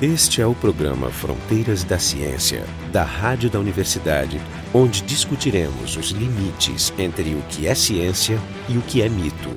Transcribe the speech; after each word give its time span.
Este 0.00 0.40
é 0.40 0.46
o 0.46 0.54
programa 0.54 1.10
Fronteiras 1.10 1.82
da 1.82 1.98
Ciência, 1.98 2.64
da 2.92 3.02
Rádio 3.02 3.50
da 3.50 3.58
Universidade, 3.58 4.40
onde 4.72 5.02
discutiremos 5.02 5.96
os 5.96 6.10
limites 6.10 6.94
entre 6.96 7.34
o 7.34 7.42
que 7.48 7.66
é 7.66 7.74
ciência 7.74 8.38
e 8.68 8.78
o 8.78 8.82
que 8.82 9.02
é 9.02 9.08
mito. 9.08 9.48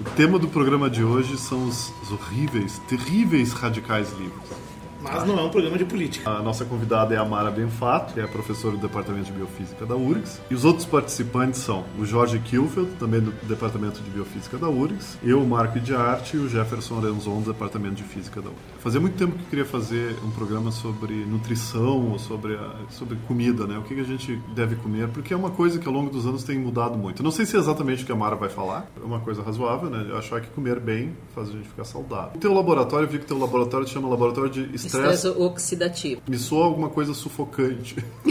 O 0.00 0.04
tema 0.16 0.38
do 0.38 0.48
programa 0.48 0.88
de 0.88 1.04
hoje 1.04 1.36
são 1.36 1.68
os, 1.68 1.92
os 2.02 2.10
horríveis, 2.12 2.80
terríveis 2.88 3.52
radicais 3.52 4.10
livres. 4.12 4.69
Mas 5.02 5.26
não 5.26 5.38
é 5.38 5.42
um 5.42 5.50
programa 5.50 5.78
de 5.78 5.84
política. 5.84 6.30
A 6.30 6.42
nossa 6.42 6.64
convidada 6.64 7.14
é 7.14 7.18
a 7.18 7.24
Mara 7.24 7.50
Benfato, 7.50 8.14
que 8.14 8.20
é 8.20 8.26
professora 8.26 8.76
do 8.76 8.82
Departamento 8.82 9.26
de 9.26 9.32
Biofísica 9.32 9.86
da 9.86 9.96
URGS. 9.96 10.40
E 10.50 10.54
os 10.54 10.64
outros 10.64 10.86
participantes 10.86 11.60
são 11.60 11.84
o 11.98 12.04
Jorge 12.04 12.38
Kilfeld, 12.38 12.90
também 12.98 13.20
do 13.20 13.32
Departamento 13.46 14.00
de 14.00 14.10
Biofísica 14.10 14.58
da 14.58 14.68
URGS, 14.68 15.18
eu, 15.22 15.44
Marco 15.44 15.80
de 15.80 15.94
Arte 15.94 16.36
e 16.36 16.40
o 16.40 16.48
Jefferson 16.48 16.98
Arenzon, 16.98 17.40
do 17.40 17.52
Departamento 17.52 17.96
de 17.96 18.04
Física 18.04 18.40
da 18.40 18.48
URGS. 18.48 18.60
Fazia 18.78 19.00
muito 19.00 19.16
tempo 19.16 19.32
que 19.32 19.42
eu 19.42 19.48
queria 19.48 19.64
fazer 19.64 20.16
um 20.24 20.30
programa 20.30 20.70
sobre 20.70 21.14
nutrição, 21.24 22.10
ou 22.10 22.18
sobre, 22.18 22.54
a, 22.54 22.74
sobre 22.90 23.16
comida, 23.26 23.66
né? 23.66 23.78
O 23.78 23.82
que 23.82 23.98
a 23.98 24.04
gente 24.04 24.36
deve 24.54 24.76
comer, 24.76 25.08
porque 25.08 25.32
é 25.32 25.36
uma 25.36 25.50
coisa 25.50 25.78
que 25.78 25.86
ao 25.86 25.92
longo 25.92 26.10
dos 26.10 26.26
anos 26.26 26.44
tem 26.44 26.58
mudado 26.58 26.96
muito. 26.96 27.22
não 27.22 27.30
sei 27.30 27.46
se 27.46 27.56
é 27.56 27.58
exatamente 27.58 28.02
o 28.02 28.06
que 28.06 28.12
a 28.12 28.16
Mara 28.16 28.36
vai 28.36 28.48
falar, 28.48 28.90
é 29.00 29.04
uma 29.04 29.20
coisa 29.20 29.42
razoável, 29.42 29.90
né? 29.90 30.06
Eu 30.08 30.18
achar 30.18 30.40
que 30.40 30.48
comer 30.48 30.80
bem 30.80 31.14
faz 31.34 31.48
a 31.48 31.52
gente 31.52 31.68
ficar 31.68 31.84
saudável. 31.84 32.32
O 32.34 32.38
teu 32.38 32.52
laboratório, 32.52 33.06
eu 33.06 33.10
vi 33.10 33.18
que 33.18 33.24
o 33.24 33.28
teu 33.28 33.38
laboratório 33.38 33.86
se 33.86 33.92
chama 33.92 34.08
Laboratório 34.08 34.50
de 34.50 34.74
Estresse 34.98 35.28
oxidativo. 35.28 36.22
Me 36.28 36.38
soa 36.38 36.64
alguma 36.64 36.88
coisa 36.88 37.14
sufocante. 37.14 37.96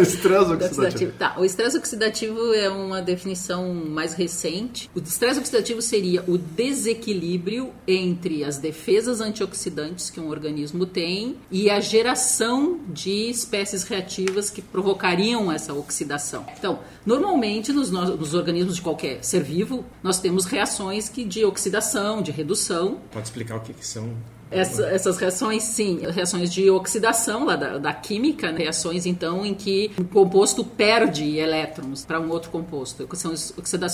estresse 0.00 0.52
oxidativo. 0.52 1.12
Tá, 1.18 1.34
o 1.38 1.44
estresse 1.44 1.76
oxidativo 1.76 2.54
é 2.54 2.68
uma 2.68 3.02
definição 3.02 3.72
mais 3.74 4.14
recente. 4.14 4.90
O 4.94 4.98
estresse 4.98 5.38
oxidativo 5.38 5.82
seria 5.82 6.22
o 6.26 6.36
desequilíbrio 6.36 7.72
entre 7.86 8.44
as 8.44 8.58
defesas 8.58 9.20
antioxidantes 9.20 10.10
que 10.10 10.20
um 10.20 10.28
organismo 10.28 10.86
tem 10.86 11.36
e 11.50 11.70
a 11.70 11.80
geração 11.80 12.80
de 12.88 13.30
espécies 13.30 13.82
reativas 13.84 14.50
que 14.50 14.62
provocariam 14.62 15.50
essa 15.50 15.72
oxidação. 15.72 16.46
Então, 16.58 16.80
normalmente 17.04 17.72
nos, 17.72 17.90
nos 17.90 18.34
organismos 18.34 18.76
de 18.76 18.82
qualquer 18.82 19.22
ser 19.24 19.42
vivo, 19.42 19.84
nós 20.02 20.18
temos 20.18 20.44
reações 20.44 21.08
que 21.08 21.24
de 21.24 21.44
oxidação, 21.44 22.22
de 22.22 22.30
redução. 22.30 22.98
Pode 23.10 23.26
explicar 23.26 23.56
o 23.56 23.60
que, 23.60 23.72
que 23.72 23.86
são 23.86 24.14
essa, 24.50 24.86
essas 24.86 25.18
reações, 25.18 25.62
sim, 25.62 26.00
reações 26.14 26.52
de 26.52 26.70
oxidação 26.70 27.44
lá 27.44 27.56
da, 27.56 27.78
da, 27.78 27.92
química, 27.92 28.52
né? 28.52 28.58
reações 28.58 29.06
então 29.06 29.44
em 29.44 29.54
que 29.54 29.90
o 29.98 30.04
composto 30.04 30.64
perde 30.64 31.36
elétrons 31.36 32.04
para 32.04 32.20
um 32.20 32.30
outro 32.30 32.50
composto. 32.50 33.08
São 33.14 33.32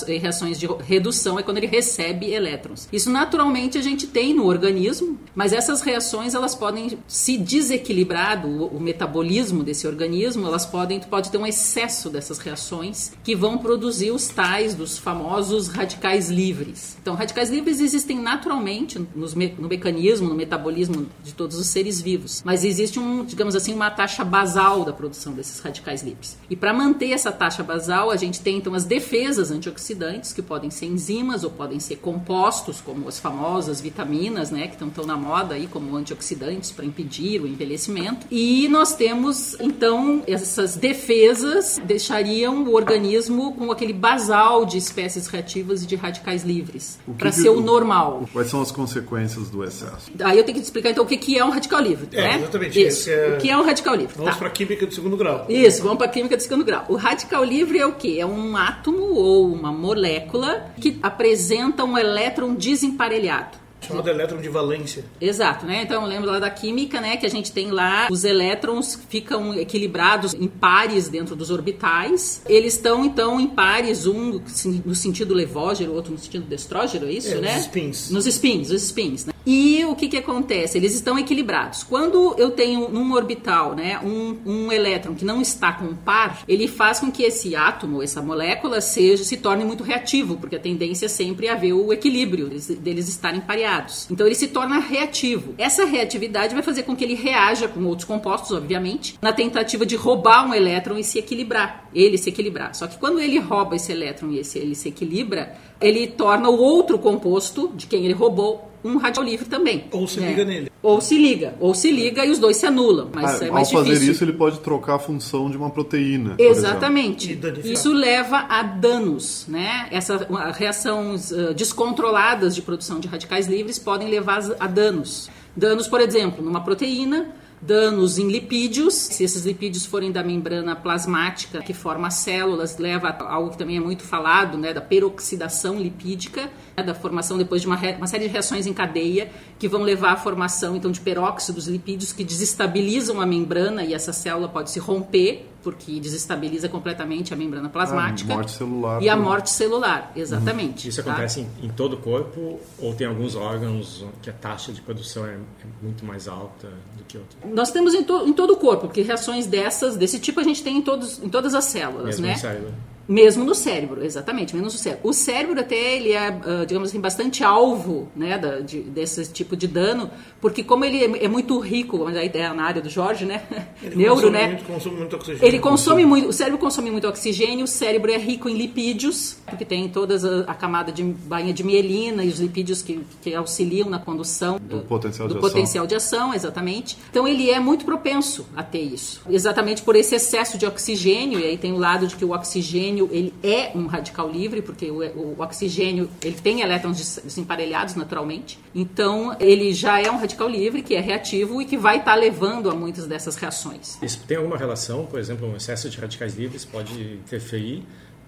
reações 0.06 0.58
de 0.58 0.66
redução 0.84 1.38
é 1.38 1.42
quando 1.42 1.58
ele 1.58 1.66
recebe 1.66 2.32
elétrons. 2.32 2.88
Isso 2.92 3.10
naturalmente 3.10 3.78
a 3.78 3.82
gente 3.82 4.06
tem 4.06 4.34
no 4.34 4.46
organismo, 4.46 5.18
mas 5.34 5.52
essas 5.52 5.80
reações 5.80 6.34
elas 6.34 6.54
podem 6.54 6.98
se 7.06 7.36
desequilibrar 7.38 8.46
o, 8.46 8.66
o 8.66 8.80
metabolismo 8.80 9.62
desse 9.62 9.86
organismo, 9.86 10.46
elas 10.46 10.66
podem 10.66 11.00
pode 11.00 11.30
ter 11.30 11.38
um 11.38 11.46
excesso 11.46 12.10
dessas 12.10 12.38
reações 12.38 13.12
que 13.22 13.34
vão 13.34 13.58
produzir 13.58 14.10
os 14.10 14.28
tais 14.28 14.74
dos 14.74 14.98
famosos 14.98 15.68
radicais 15.68 16.30
livres. 16.30 16.96
Então, 17.00 17.14
radicais 17.14 17.50
livres 17.50 17.80
existem 17.80 18.18
naturalmente 18.18 18.98
nos, 19.14 19.34
no 19.34 19.68
mecanismo, 19.68 20.28
no 20.28 20.34
metabolismo 20.42 21.06
de 21.22 21.32
todos 21.32 21.56
os 21.56 21.68
seres 21.68 22.00
vivos. 22.00 22.42
Mas 22.44 22.64
existe 22.64 22.98
um, 22.98 23.24
digamos 23.24 23.54
assim, 23.54 23.72
uma 23.72 23.90
taxa 23.90 24.24
basal 24.24 24.84
da 24.84 24.92
produção 24.92 25.32
desses 25.32 25.60
radicais 25.60 26.02
livres. 26.02 26.36
E 26.50 26.56
para 26.56 26.72
manter 26.72 27.10
essa 27.10 27.30
taxa 27.30 27.62
basal, 27.62 28.10
a 28.10 28.16
gente 28.16 28.40
tem 28.40 28.58
então 28.58 28.74
as 28.74 28.84
defesas 28.84 29.50
antioxidantes, 29.50 30.32
que 30.32 30.42
podem 30.42 30.70
ser 30.70 30.86
enzimas 30.86 31.44
ou 31.44 31.50
podem 31.50 31.78
ser 31.78 31.96
compostos, 31.96 32.80
como 32.80 33.08
as 33.08 33.18
famosas 33.18 33.80
vitaminas, 33.80 34.50
né, 34.50 34.66
que 34.66 34.82
estão 34.82 35.06
na 35.06 35.16
moda 35.16 35.54
aí 35.54 35.66
como 35.66 35.96
antioxidantes 35.96 36.70
para 36.70 36.84
impedir 36.84 37.40
o 37.40 37.46
envelhecimento. 37.46 38.26
E 38.30 38.68
nós 38.68 38.94
temos 38.94 39.56
então 39.60 40.22
essas 40.26 40.76
defesas 40.76 41.80
deixariam 41.84 42.64
o 42.64 42.74
organismo 42.74 43.54
com 43.54 43.70
aquele 43.70 43.92
basal 43.92 44.64
de 44.64 44.78
espécies 44.78 45.26
reativas 45.26 45.82
e 45.82 45.86
de 45.86 45.96
radicais 45.96 46.42
livres 46.42 46.98
para 47.18 47.30
ser 47.30 47.50
o 47.50 47.60
normal. 47.60 48.28
Quais 48.32 48.48
são 48.48 48.60
as 48.60 48.72
consequências 48.72 49.48
do 49.48 49.62
excesso? 49.62 50.10
Aí 50.32 50.38
eu 50.38 50.44
tenho 50.44 50.56
que 50.56 50.64
explicar 50.64 50.90
então 50.90 51.04
o 51.04 51.06
que, 51.06 51.16
que 51.16 51.38
é 51.38 51.44
um 51.44 51.50
radical 51.50 51.80
livre. 51.80 52.08
É, 52.12 52.22
né? 52.22 52.36
exatamente. 52.38 52.82
Isso. 52.82 53.10
É... 53.10 53.34
O 53.34 53.38
que 53.38 53.50
é 53.50 53.56
um 53.56 53.62
radical 53.62 53.94
livre? 53.94 54.14
Vamos 54.16 54.32
tá. 54.32 54.38
para 54.38 54.48
a 54.48 54.50
química 54.50 54.86
do 54.86 54.94
segundo 54.94 55.16
grau. 55.16 55.46
Isso, 55.48 55.82
vamos 55.82 55.98
para 55.98 56.06
a 56.06 56.10
química 56.10 56.36
do 56.36 56.42
segundo 56.42 56.64
grau. 56.64 56.86
O 56.88 56.96
radical 56.96 57.44
livre 57.44 57.78
é 57.78 57.86
o 57.86 57.92
que? 57.92 58.18
É 58.18 58.24
um 58.24 58.56
átomo 58.56 59.02
ou 59.14 59.52
uma 59.52 59.70
molécula 59.70 60.72
que 60.80 60.98
apresenta 61.02 61.84
um 61.84 61.98
elétron 61.98 62.54
desemparelhado. 62.54 63.61
Chamado 63.86 64.08
elétron 64.08 64.40
de 64.40 64.48
valência. 64.48 65.04
Exato, 65.20 65.66
né? 65.66 65.82
Então 65.82 66.04
lembra 66.06 66.32
lá 66.32 66.38
da 66.38 66.50
química, 66.50 67.00
né? 67.00 67.16
Que 67.16 67.26
a 67.26 67.30
gente 67.30 67.52
tem 67.52 67.70
lá 67.70 68.08
os 68.10 68.24
elétrons 68.24 68.98
ficam 69.08 69.54
equilibrados 69.54 70.34
em 70.34 70.48
pares 70.48 71.08
dentro 71.08 71.34
dos 71.34 71.50
orbitais. 71.50 72.42
Eles 72.48 72.74
estão 72.74 73.04
então 73.04 73.40
em 73.40 73.46
pares, 73.46 74.06
um 74.06 74.40
no 74.84 74.94
sentido 74.94 75.34
levógero, 75.34 75.92
outro 75.92 76.12
no 76.12 76.18
sentido 76.18 76.44
destrógero, 76.46 77.06
é 77.06 77.12
isso, 77.12 77.34
é, 77.34 77.40
né? 77.40 77.54
Nos 77.54 77.64
spins. 77.64 78.10
Nos 78.10 78.26
spins, 78.26 78.70
os 78.70 78.82
spins, 78.82 79.26
né? 79.26 79.32
E 79.44 79.84
o 79.84 79.94
que, 79.96 80.08
que 80.08 80.16
acontece? 80.16 80.78
Eles 80.78 80.94
estão 80.94 81.18
equilibrados. 81.18 81.82
Quando 81.82 82.34
eu 82.38 82.50
tenho 82.50 82.88
num 82.88 83.12
orbital 83.12 83.74
né, 83.74 83.98
um, 83.98 84.38
um 84.46 84.72
elétron 84.72 85.14
que 85.14 85.24
não 85.24 85.40
está 85.40 85.72
com 85.72 85.86
um 85.86 85.96
par, 85.96 86.42
ele 86.46 86.68
faz 86.68 87.00
com 87.00 87.10
que 87.10 87.24
esse 87.24 87.56
átomo, 87.56 88.02
essa 88.02 88.22
molécula, 88.22 88.80
seja 88.80 89.24
se 89.24 89.36
torne 89.36 89.64
muito 89.64 89.82
reativo, 89.82 90.36
porque 90.36 90.56
a 90.56 90.60
tendência 90.60 91.06
é 91.06 91.08
sempre 91.08 91.48
haver 91.48 91.72
o 91.72 91.92
equilíbrio 91.92 92.48
deles 92.48 93.08
estarem 93.08 93.40
pareados. 93.40 93.71
Então 94.10 94.26
ele 94.26 94.34
se 94.34 94.48
torna 94.48 94.78
reativo. 94.78 95.54
Essa 95.56 95.84
reatividade 95.84 96.54
vai 96.54 96.62
fazer 96.62 96.82
com 96.82 96.94
que 96.94 97.04
ele 97.04 97.14
reaja 97.14 97.68
com 97.68 97.84
outros 97.84 98.06
compostos, 98.06 98.52
obviamente, 98.52 99.18
na 99.20 99.32
tentativa 99.32 99.86
de 99.86 99.96
roubar 99.96 100.46
um 100.46 100.54
elétron 100.54 100.98
e 100.98 101.04
se 101.04 101.18
equilibrar. 101.18 101.88
Ele 101.94 102.18
se 102.18 102.30
equilibrar. 102.30 102.74
Só 102.74 102.86
que 102.86 102.98
quando 102.98 103.20
ele 103.20 103.38
rouba 103.38 103.76
esse 103.76 103.92
elétron 103.92 104.30
e 104.30 104.38
esse, 104.38 104.58
ele 104.58 104.74
se 104.74 104.88
equilibra, 104.88 105.54
ele 105.80 106.06
torna 106.06 106.48
o 106.48 106.58
outro 106.58 106.98
composto 106.98 107.72
de 107.74 107.86
quem 107.86 108.04
ele 108.04 108.14
roubou 108.14 108.71
um 108.84 108.96
radical 108.96 109.24
livre 109.24 109.46
também. 109.46 109.84
Ou 109.90 110.06
se 110.06 110.20
liga 110.20 110.44
nele. 110.44 110.72
Ou 110.82 111.00
se 111.00 111.16
liga, 111.16 111.54
ou 111.60 111.74
se 111.74 111.90
liga 111.90 112.24
e 112.26 112.30
os 112.30 112.38
dois 112.38 112.56
se 112.56 112.66
anulam. 112.66 113.08
Mas 113.14 113.40
ah, 113.40 113.46
é 113.46 113.50
mais 113.50 113.68
ao 113.68 113.82
difícil. 113.82 113.98
fazer 113.98 114.12
isso, 114.12 114.24
ele 114.24 114.32
pode 114.32 114.58
trocar 114.60 114.96
a 114.96 114.98
função 114.98 115.48
de 115.48 115.56
uma 115.56 115.70
proteína. 115.70 116.34
Exatamente. 116.38 117.38
Isso 117.64 117.92
leva 117.92 118.46
a 118.48 118.62
danos, 118.62 119.46
né? 119.48 119.86
Essas 119.90 120.26
reações 120.54 121.30
uh, 121.30 121.54
descontroladas 121.54 122.54
de 122.54 122.62
produção 122.62 122.98
de 122.98 123.06
radicais 123.06 123.46
livres 123.46 123.78
podem 123.78 124.08
levar 124.08 124.42
a 124.58 124.66
danos. 124.66 125.30
Danos, 125.56 125.86
por 125.86 126.00
exemplo, 126.00 126.44
numa 126.44 126.64
proteína 126.64 127.28
danos 127.62 128.18
em 128.18 128.28
lipídios. 128.28 128.94
Se 128.94 129.22
esses 129.22 129.46
lipídios 129.46 129.86
forem 129.86 130.10
da 130.10 130.22
membrana 130.22 130.74
plasmática 130.74 131.62
que 131.62 131.72
forma 131.72 132.08
as 132.08 132.14
células, 132.14 132.76
leva 132.76 133.08
a 133.08 133.32
algo 133.32 133.50
que 133.50 133.58
também 133.58 133.76
é 133.76 133.80
muito 133.80 134.02
falado, 134.02 134.58
né, 134.58 134.74
da 134.74 134.80
peroxidação 134.80 135.78
lipídica, 135.78 136.50
né, 136.76 136.82
da 136.82 136.94
formação 136.94 137.38
depois 137.38 137.62
de 137.62 137.68
uma, 137.68 137.78
uma, 137.96 138.06
série 138.08 138.26
de 138.26 138.32
reações 138.32 138.66
em 138.66 138.72
cadeia 138.72 139.30
que 139.58 139.68
vão 139.68 139.82
levar 139.82 140.12
à 140.12 140.16
formação 140.16 140.74
então 140.74 140.90
de 140.90 141.00
peróxidos 141.00 141.68
lipídios 141.68 142.12
que 142.12 142.24
desestabilizam 142.24 143.20
a 143.20 143.26
membrana 143.26 143.84
e 143.84 143.94
essa 143.94 144.12
célula 144.12 144.48
pode 144.48 144.70
se 144.70 144.80
romper 144.80 145.51
porque 145.62 146.00
desestabiliza 146.00 146.68
completamente 146.68 147.32
a 147.32 147.36
membrana 147.36 147.68
plasmática. 147.68 148.32
A 148.32 148.36
morte 148.36 148.52
celular. 148.52 149.02
E 149.02 149.08
a 149.08 149.16
morte 149.16 149.50
celular, 149.50 150.12
exatamente. 150.14 150.84
Uhum. 150.84 150.90
Isso 150.90 151.02
tá? 151.02 151.10
acontece 151.10 151.40
em, 151.40 151.66
em, 151.66 151.68
todo 151.68 151.94
o 151.94 151.96
corpo 151.96 152.60
ou 152.78 152.94
tem 152.94 153.06
alguns 153.06 153.34
órgãos 153.34 154.04
que 154.20 154.30
a 154.30 154.32
taxa 154.32 154.72
de 154.72 154.80
produção 154.80 155.26
é, 155.26 155.34
é 155.34 155.66
muito 155.82 156.04
mais 156.04 156.28
alta 156.28 156.68
do 156.96 157.04
que 157.04 157.18
outros? 157.18 157.38
Nós 157.54 157.70
temos 157.70 157.94
em, 157.94 158.02
to, 158.02 158.26
em, 158.26 158.32
todo 158.32 158.54
o 158.54 158.56
corpo, 158.56 158.86
porque 158.86 159.02
reações 159.02 159.46
dessas, 159.46 159.96
desse 159.96 160.18
tipo 160.18 160.40
a 160.40 160.44
gente 160.44 160.62
tem 160.62 160.78
em, 160.78 160.82
todos, 160.82 161.22
em 161.22 161.28
todas 161.28 161.54
as 161.54 161.64
células, 161.64 162.18
Mesmo 162.20 162.26
né? 162.26 162.32
No 162.34 162.38
cérebro. 162.38 162.74
Mesmo 163.08 163.44
no 163.44 163.54
cérebro, 163.54 164.04
exatamente, 164.04 164.54
menos 164.54 164.72
no 164.72 164.78
cérebro. 164.78 165.08
O 165.08 165.12
cérebro 165.12 165.60
até 165.60 165.96
ele 165.96 166.12
é, 166.12 166.28
ah, 166.28 166.64
digamos 166.66 166.90
assim, 166.90 167.00
bastante 167.00 167.42
alvo, 167.42 168.08
né, 168.14 168.38
da, 168.38 168.60
de, 168.60 168.80
desse 168.80 169.30
tipo 169.32 169.56
de 169.56 169.66
dano, 169.66 170.10
porque 170.40 170.62
como 170.62 170.84
ele 170.84 171.04
é, 171.04 171.24
é 171.24 171.28
muito 171.28 171.58
rico, 171.58 171.98
mas 172.04 172.16
aí 172.16 172.30
é 172.32 172.52
na 172.52 172.64
área 172.64 172.80
do 172.80 172.88
Jorge, 172.88 173.24
né, 173.24 173.42
ele 173.82 173.96
neuro, 174.02 174.30
né, 174.30 174.48
muito, 174.48 174.64
consome 174.64 174.96
muito 174.96 175.16
oxigênio. 175.16 175.46
Ele 175.46 175.58
consome 175.58 176.06
muito, 176.06 176.28
o 176.28 176.32
cérebro 176.32 176.58
consome 176.58 176.90
muito 176.90 177.08
oxigênio, 177.08 177.64
o 177.64 177.68
cérebro 177.68 178.10
é 178.10 178.18
rico 178.18 178.48
em 178.48 178.56
lipídios, 178.56 179.36
porque 179.46 179.64
tem 179.64 179.88
toda 179.88 180.16
a, 180.46 180.52
a 180.52 180.54
camada 180.54 180.92
de 180.92 181.02
bainha 181.02 181.52
de 181.52 181.64
mielina 181.64 182.24
e 182.24 182.28
os 182.28 182.38
lipídios 182.38 182.82
que, 182.82 183.00
que 183.20 183.34
auxiliam 183.34 183.88
na 183.88 183.98
condução 183.98 184.58
do, 184.58 184.78
do 184.78 184.84
potencial, 184.84 185.28
do 185.28 185.34
de, 185.34 185.40
potencial 185.40 185.84
ação. 185.84 185.88
de 185.88 185.94
ação, 185.94 186.34
exatamente. 186.34 186.96
Então 187.10 187.26
ele 187.26 187.50
é 187.50 187.58
muito 187.58 187.84
propenso 187.84 188.46
a 188.56 188.62
ter 188.62 188.82
isso, 188.82 189.22
exatamente 189.28 189.82
por 189.82 189.96
esse 189.96 190.14
excesso 190.14 190.56
de 190.56 190.66
oxigênio, 190.66 191.40
e 191.40 191.44
aí 191.44 191.58
tem 191.58 191.72
o 191.72 191.78
lado 191.78 192.06
de 192.06 192.16
que 192.16 192.24
o 192.24 192.32
oxigênio 192.32 192.91
ele 192.98 193.32
é 193.42 193.72
um 193.74 193.86
radical 193.86 194.30
livre, 194.30 194.62
porque 194.62 194.90
o, 194.90 194.98
o 194.98 195.36
oxigênio 195.38 196.08
ele 196.22 196.36
tem 196.36 196.60
elétrons 196.60 197.20
desemparelhados 197.24 197.94
naturalmente. 197.94 198.58
Então, 198.74 199.36
ele 199.40 199.72
já 199.72 200.00
é 200.00 200.10
um 200.10 200.16
radical 200.16 200.48
livre, 200.48 200.82
que 200.82 200.94
é 200.94 201.00
reativo 201.00 201.60
e 201.60 201.64
que 201.64 201.76
vai 201.76 201.98
estar 201.98 202.12
tá 202.12 202.16
levando 202.16 202.70
a 202.70 202.74
muitas 202.74 203.06
dessas 203.06 203.36
reações. 203.36 203.98
Isso 204.02 204.20
tem 204.26 204.36
alguma 204.36 204.56
relação, 204.56 205.06
por 205.06 205.18
exemplo, 205.18 205.48
um 205.48 205.56
excesso 205.56 205.88
de 205.88 205.98
radicais 205.98 206.36
livres 206.36 206.64
pode 206.64 206.92
interferir 206.92 207.82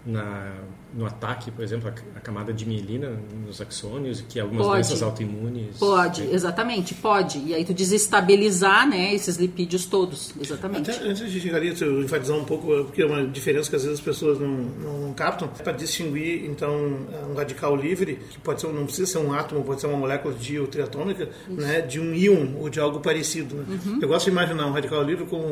na, 0.06 0.53
no 0.93 1.06
ataque, 1.06 1.51
por 1.51 1.65
exemplo, 1.65 1.89
a, 1.89 2.19
a, 2.19 2.21
camada 2.21 2.53
de 2.53 2.67
mielina 2.67 3.19
nos 3.47 3.61
axônios, 3.61 4.23
que 4.29 4.39
algumas 4.39 4.67
pode. 4.67 4.83
doenças 4.83 5.03
autoimunes. 5.03 5.79
Pode, 5.79 6.23
né? 6.23 6.35
exatamente, 6.35 6.95
pode. 6.95 7.39
E 7.39 7.55
aí 7.55 7.65
tu 7.65 7.73
desestabilizar 7.73 8.89
né, 8.89 9.15
esses 9.15 9.37
lipídios 9.37 9.87
todos, 9.87 10.35
exatamente. 10.41 10.91
Até 10.91 11.09
antes 11.09 11.31
de 11.31 11.41
chegar 11.41 11.56
ali, 11.56 11.75
eu 11.81 12.03
enfatizar 12.03 12.37
um 12.37 12.45
pouco, 12.45 12.67
porque 12.85 13.03
é 13.03 13.06
uma 13.06 13.27
diferença 13.27 13.71
que 13.71 13.77
às 13.77 13.83
vezes 13.83 13.99
as 13.99 14.05
pessoas 14.05 14.39
não, 14.39 14.49
não, 14.49 14.99
não 15.06 15.15
captam, 15.15 15.49
para 15.49 15.73
distinguir, 15.73 16.45
então, 16.45 16.99
um 17.31 17.35
radical 17.35 17.75
livre, 17.75 18.19
que 18.31 18.39
pode 18.39 18.61
ser, 18.61 18.69
não 18.69 18.85
precisa 18.85 19.07
ser 19.07 19.19
um 19.19 19.33
átomo, 19.33 19.65
pode 19.65 19.81
ser 19.81 19.87
uma 19.87 19.99
molécula 19.99 20.35
de 20.35 20.59
ou 20.59 20.67
triatômica, 20.67 21.29
né, 21.49 21.81
de 21.81 21.99
um 21.99 22.15
íon 22.15 22.57
ou 22.61 22.69
de 22.69 22.79
algo 22.79 23.00
parecido. 23.00 23.55
Né? 23.55 23.65
Uhum. 23.87 23.99
Eu 24.03 24.09
gosto 24.09 24.27
de 24.27 24.33
imaginar 24.33 24.67
um 24.67 24.73
radical 24.73 25.03
livre 25.03 25.25
como 25.25 25.47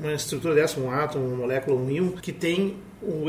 uma 0.00 0.12
estrutura 0.12 0.54
dessa, 0.54 0.78
um 0.78 0.90
átomo, 0.90 1.26
uma 1.26 1.36
molécula, 1.36 1.80
um 1.80 1.90
íon, 1.90 2.10
que 2.10 2.32
tem 2.32 2.76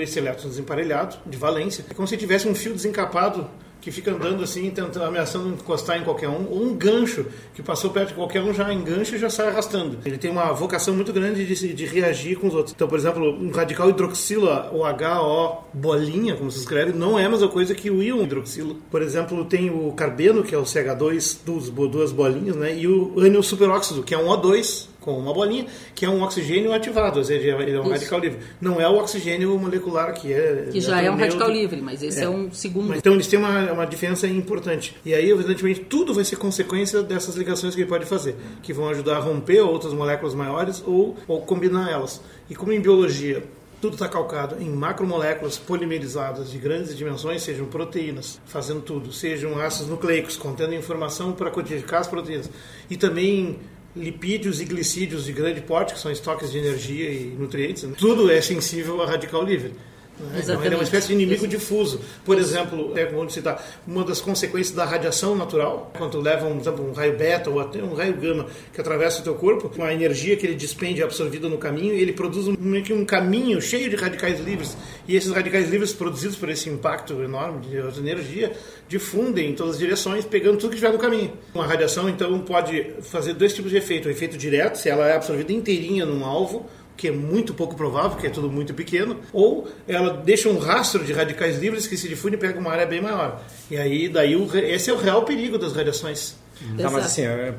esse 0.01 0.19
elétron 0.19 0.49
desemparelhado, 0.49 1.17
de 1.25 1.37
valência. 1.37 1.85
É 1.89 1.93
como 1.93 2.07
se 2.07 2.17
tivesse 2.17 2.47
um 2.47 2.55
fio 2.55 2.73
desencapado 2.73 3.49
que 3.85 3.91
fica 3.91 4.09
andando 4.09 4.43
assim, 4.43 4.71
tentando, 4.71 5.03
ameaçando 5.03 5.47
encostar 5.49 5.99
em 5.99 6.03
qualquer 6.03 6.27
um, 6.27 6.47
ou 6.49 6.63
um 6.63 6.73
gancho 6.73 7.27
que 7.53 7.61
passou 7.61 7.91
perto 7.91 8.07
de 8.07 8.13
qualquer 8.15 8.41
um, 8.41 8.51
já 8.51 8.73
engancha 8.73 9.15
e 9.15 9.19
já 9.19 9.29
sai 9.29 9.49
arrastando. 9.49 9.99
Ele 10.03 10.17
tem 10.17 10.31
uma 10.31 10.51
vocação 10.53 10.95
muito 10.95 11.13
grande 11.13 11.45
de, 11.45 11.71
de 11.71 11.85
reagir 11.85 12.39
com 12.39 12.47
os 12.47 12.55
outros. 12.55 12.73
Então, 12.73 12.87
por 12.87 12.97
exemplo, 12.97 13.23
um 13.23 13.51
radical 13.51 13.87
hidroxilo, 13.87 14.47
o 14.71 14.83
HO 14.83 15.65
bolinha, 15.71 16.35
como 16.35 16.49
se 16.49 16.57
escreve, 16.57 16.93
não 16.93 17.19
é 17.19 17.25
a 17.25 17.29
mesma 17.29 17.47
coisa 17.47 17.75
que 17.75 17.91
o 17.91 18.01
íon 18.01 18.23
hidroxilo. 18.23 18.75
Por 18.89 19.03
exemplo, 19.03 19.45
tem 19.45 19.69
o 19.69 19.91
carbeno, 19.91 20.41
que 20.41 20.55
é 20.55 20.57
o 20.57 20.63
CH2, 20.63 21.41
duas, 21.45 21.69
duas 21.69 22.11
bolinhas, 22.11 22.55
né? 22.55 22.75
e 22.75 22.87
o 22.87 23.19
ânion 23.19 23.43
superóxido, 23.43 24.01
que 24.01 24.15
é 24.15 24.17
um 24.17 24.25
O2, 24.29 24.87
com 25.05 25.17
uma 25.17 25.31
bolinha, 25.31 25.67
que 25.93 26.03
é 26.03 26.09
um 26.09 26.23
oxigênio 26.23 26.73
ativado, 26.73 27.19
ou 27.19 27.23
seja, 27.23 27.55
ele 27.61 27.71
é 27.71 27.79
um 27.79 27.83
Isso. 27.83 27.91
radical 27.91 28.19
livre. 28.19 28.39
Não 28.59 28.81
é 28.81 28.89
o 28.89 28.97
oxigênio 28.97 29.57
molecular 29.59 30.13
que 30.13 30.33
é. 30.33 30.69
Que 30.71 30.81
já 30.81 30.99
é 30.99 31.11
um 31.11 31.15
radical 31.15 31.49
livre, 31.49 31.79
mas 31.79 32.01
esse 32.01 32.19
é, 32.19 32.23
é 32.23 32.29
um 32.29 32.51
segundo. 32.51 32.89
Mas, 32.89 32.97
então 32.97 33.13
eles 33.13 33.27
têm 33.27 33.37
uma, 33.37 33.71
uma 33.71 33.85
diferença 33.85 34.27
importante. 34.27 34.97
E 35.05 35.13
aí, 35.13 35.29
evidentemente, 35.29 35.81
tudo 35.81 36.13
vai 36.13 36.25
ser 36.25 36.37
consequência 36.37 37.03
dessas 37.03 37.35
ligações 37.35 37.75
que 37.75 37.81
ele 37.81 37.89
pode 37.89 38.05
fazer, 38.05 38.35
que 38.63 38.73
vão 38.73 38.89
ajudar 38.89 39.17
a 39.17 39.19
romper 39.19 39.61
outras 39.61 39.93
moléculas 39.93 40.33
maiores 40.33 40.83
ou, 40.85 41.15
ou 41.27 41.41
combinar 41.41 41.91
elas. 41.91 42.19
E 42.49 42.55
como 42.55 42.73
em 42.73 42.81
biologia 42.81 43.43
tudo 43.85 43.93
está 43.93 44.07
calcado 44.07 44.55
em 44.59 44.69
macromoléculas 44.69 45.57
polimerizadas 45.59 46.49
de 46.49 46.57
grandes 46.57 46.97
dimensões, 46.97 47.43
sejam 47.43 47.67
proteínas, 47.67 48.41
fazendo 48.45 48.81
tudo, 48.81 49.11
sejam 49.11 49.59
ácidos 49.59 49.89
nucleicos, 49.89 50.37
contendo 50.37 50.73
informação 50.73 51.33
para 51.33 51.51
codificar 51.51 52.01
as 52.01 52.07
proteínas, 52.07 52.49
e 52.89 52.97
também 52.97 53.59
lipídios 53.95 54.59
e 54.59 54.65
glicídios 54.65 55.25
de 55.25 55.31
grande 55.31 55.61
porte, 55.61 55.93
que 55.93 55.99
são 55.99 56.11
estoques 56.11 56.51
de 56.51 56.57
energia 56.57 57.09
e 57.09 57.25
nutrientes, 57.25 57.83
né? 57.83 57.95
tudo 57.97 58.29
é 58.29 58.41
sensível 58.41 59.01
a 59.01 59.05
radical 59.05 59.43
livre. 59.43 59.73
Né? 60.19 60.39
Então, 60.41 60.63
ele 60.63 60.73
é 60.73 60.77
uma 60.77 60.83
espécie 60.83 61.07
de 61.07 61.13
inimigo 61.13 61.47
difuso. 61.47 61.99
Por 62.23 62.37
exemplo, 62.37 62.97
é, 62.97 63.05
vamos 63.05 63.33
citar, 63.33 63.63
uma 63.85 64.03
das 64.03 64.21
consequências 64.21 64.75
da 64.75 64.85
radiação 64.85 65.35
natural, 65.35 65.91
quando 65.97 66.19
leva 66.21 66.47
um, 66.47 66.59
exemplo, 66.59 66.87
um 66.87 66.93
raio 66.93 67.17
beta 67.17 67.49
ou 67.49 67.59
até 67.59 67.83
um 67.83 67.93
raio 67.93 68.15
gama 68.15 68.47
que 68.73 68.79
atravessa 68.79 69.21
o 69.21 69.23
teu 69.23 69.35
corpo, 69.35 69.71
a 69.83 69.93
energia 69.93 70.35
que 70.35 70.45
ele 70.45 70.55
despende 70.55 71.01
é 71.01 71.03
absorvida 71.03 71.49
no 71.49 71.57
caminho 71.57 71.93
e 71.93 72.01
ele 72.01 72.13
produz 72.13 72.47
um, 72.47 72.55
meio 72.57 72.83
que 72.83 72.93
um 72.93 73.05
caminho 73.05 73.61
cheio 73.61 73.89
de 73.89 73.95
radicais 73.95 74.39
livres. 74.39 74.77
E 75.07 75.15
esses 75.15 75.31
radicais 75.31 75.69
livres, 75.69 75.93
produzidos 75.93 76.35
por 76.35 76.49
esse 76.49 76.69
impacto 76.69 77.21
enorme 77.21 77.61
de 77.65 77.99
energia, 77.99 78.53
difundem 78.87 79.51
em 79.51 79.53
todas 79.53 79.73
as 79.73 79.79
direções, 79.79 80.25
pegando 80.25 80.57
tudo 80.57 80.69
que 80.69 80.75
estiver 80.75 80.93
no 80.93 80.99
caminho. 80.99 81.33
Uma 81.53 81.65
radiação, 81.65 82.09
então, 82.09 82.39
pode 82.39 82.93
fazer 83.01 83.33
dois 83.33 83.53
tipos 83.53 83.71
de 83.71 83.77
efeito. 83.77 84.07
O 84.07 84.11
efeito 84.11 84.37
direto, 84.37 84.77
se 84.77 84.89
ela 84.89 85.07
é 85.07 85.15
absorvida 85.15 85.51
inteirinha 85.51 86.05
num 86.05 86.23
alvo, 86.23 86.65
que 86.97 87.07
é 87.07 87.11
muito 87.11 87.53
pouco 87.53 87.75
provável, 87.75 88.17
que 88.17 88.27
é 88.27 88.29
tudo 88.29 88.49
muito 88.49 88.73
pequeno, 88.73 89.19
ou 89.33 89.67
ela 89.87 90.13
deixa 90.13 90.49
um 90.49 90.57
rastro 90.57 91.03
de 91.03 91.13
radicais 91.13 91.59
livres 91.59 91.87
que 91.87 91.97
se 91.97 92.07
difunde 92.07 92.35
e 92.35 92.39
pega 92.39 92.59
uma 92.59 92.71
área 92.71 92.85
bem 92.85 93.01
maior. 93.01 93.41
E 93.69 93.77
aí, 93.77 94.07
daí, 94.07 94.35
o, 94.35 94.49
esse 94.57 94.89
é 94.89 94.93
o 94.93 94.97
real 94.97 95.23
perigo 95.23 95.57
das 95.57 95.73
radiações. 95.73 96.35
Tá, 96.77 96.89
mas 96.89 97.05
assim, 97.05 97.23
é, 97.23 97.53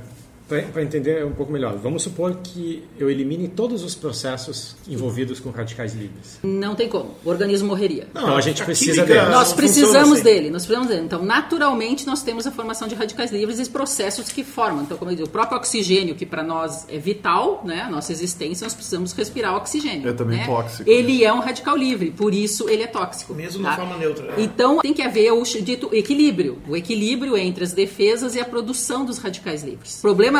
para 0.48 0.82
entender 0.82 1.24
um 1.24 1.32
pouco 1.32 1.52
melhor, 1.52 1.76
vamos 1.76 2.02
supor 2.02 2.36
que 2.42 2.84
eu 2.98 3.10
elimine 3.10 3.48
todos 3.48 3.82
os 3.82 3.94
processos 3.94 4.76
envolvidos 4.88 5.40
com 5.40 5.50
radicais 5.50 5.94
livres. 5.94 6.38
Não 6.42 6.74
tem 6.74 6.88
como, 6.88 7.14
o 7.24 7.28
organismo 7.28 7.68
morreria. 7.68 8.06
Não, 8.14 8.22
então 8.22 8.36
a 8.36 8.40
gente 8.40 8.62
a 8.62 8.64
precisa 8.64 9.04
dele. 9.04 9.26
Nós 9.26 9.52
precisamos 9.52 10.14
assim. 10.14 10.22
dele, 10.22 10.50
nós 10.50 10.64
precisamos 10.64 10.88
dele. 10.88 11.04
Então, 11.04 11.22
naturalmente, 11.22 12.06
nós 12.06 12.22
temos 12.22 12.46
a 12.46 12.50
formação 12.50 12.86
de 12.86 12.94
radicais 12.94 13.32
livres 13.32 13.58
e 13.58 13.70
processos 13.70 14.28
que 14.30 14.44
formam. 14.44 14.84
Então, 14.84 14.96
como 14.96 15.10
eu 15.10 15.16
disse, 15.16 15.28
o 15.28 15.30
próprio 15.30 15.58
oxigênio, 15.58 16.14
que 16.14 16.24
para 16.24 16.42
nós 16.42 16.86
é 16.88 16.98
vital, 16.98 17.62
né, 17.64 17.82
a 17.82 17.90
nossa 17.90 18.12
existência, 18.12 18.64
nós 18.64 18.74
precisamos 18.74 19.12
respirar 19.12 19.56
oxigênio. 19.56 20.08
É 20.08 20.12
também 20.12 20.38
né? 20.38 20.46
tóxico. 20.46 20.88
Ele 20.88 21.24
é 21.24 21.32
um 21.32 21.40
radical 21.40 21.76
livre, 21.76 22.10
por 22.10 22.32
isso 22.32 22.68
ele 22.68 22.82
é 22.82 22.86
tóxico. 22.86 23.34
Mesmo 23.34 23.62
tá? 23.62 23.70
na 23.70 23.76
forma 23.76 23.96
neutra. 23.96 24.34
Então, 24.38 24.78
tem 24.78 24.94
que 24.94 25.02
haver 25.02 25.32
o 25.32 25.42
dito 25.42 25.90
equilíbrio. 25.92 26.58
O 26.68 26.76
equilíbrio 26.76 27.36
entre 27.36 27.64
as 27.64 27.72
defesas 27.72 28.34
e 28.34 28.40
a 28.40 28.44
produção 28.44 29.04
dos 29.04 29.18
radicais 29.18 29.62
livres. 29.62 29.98
O 29.98 30.02
problema, 30.02 30.35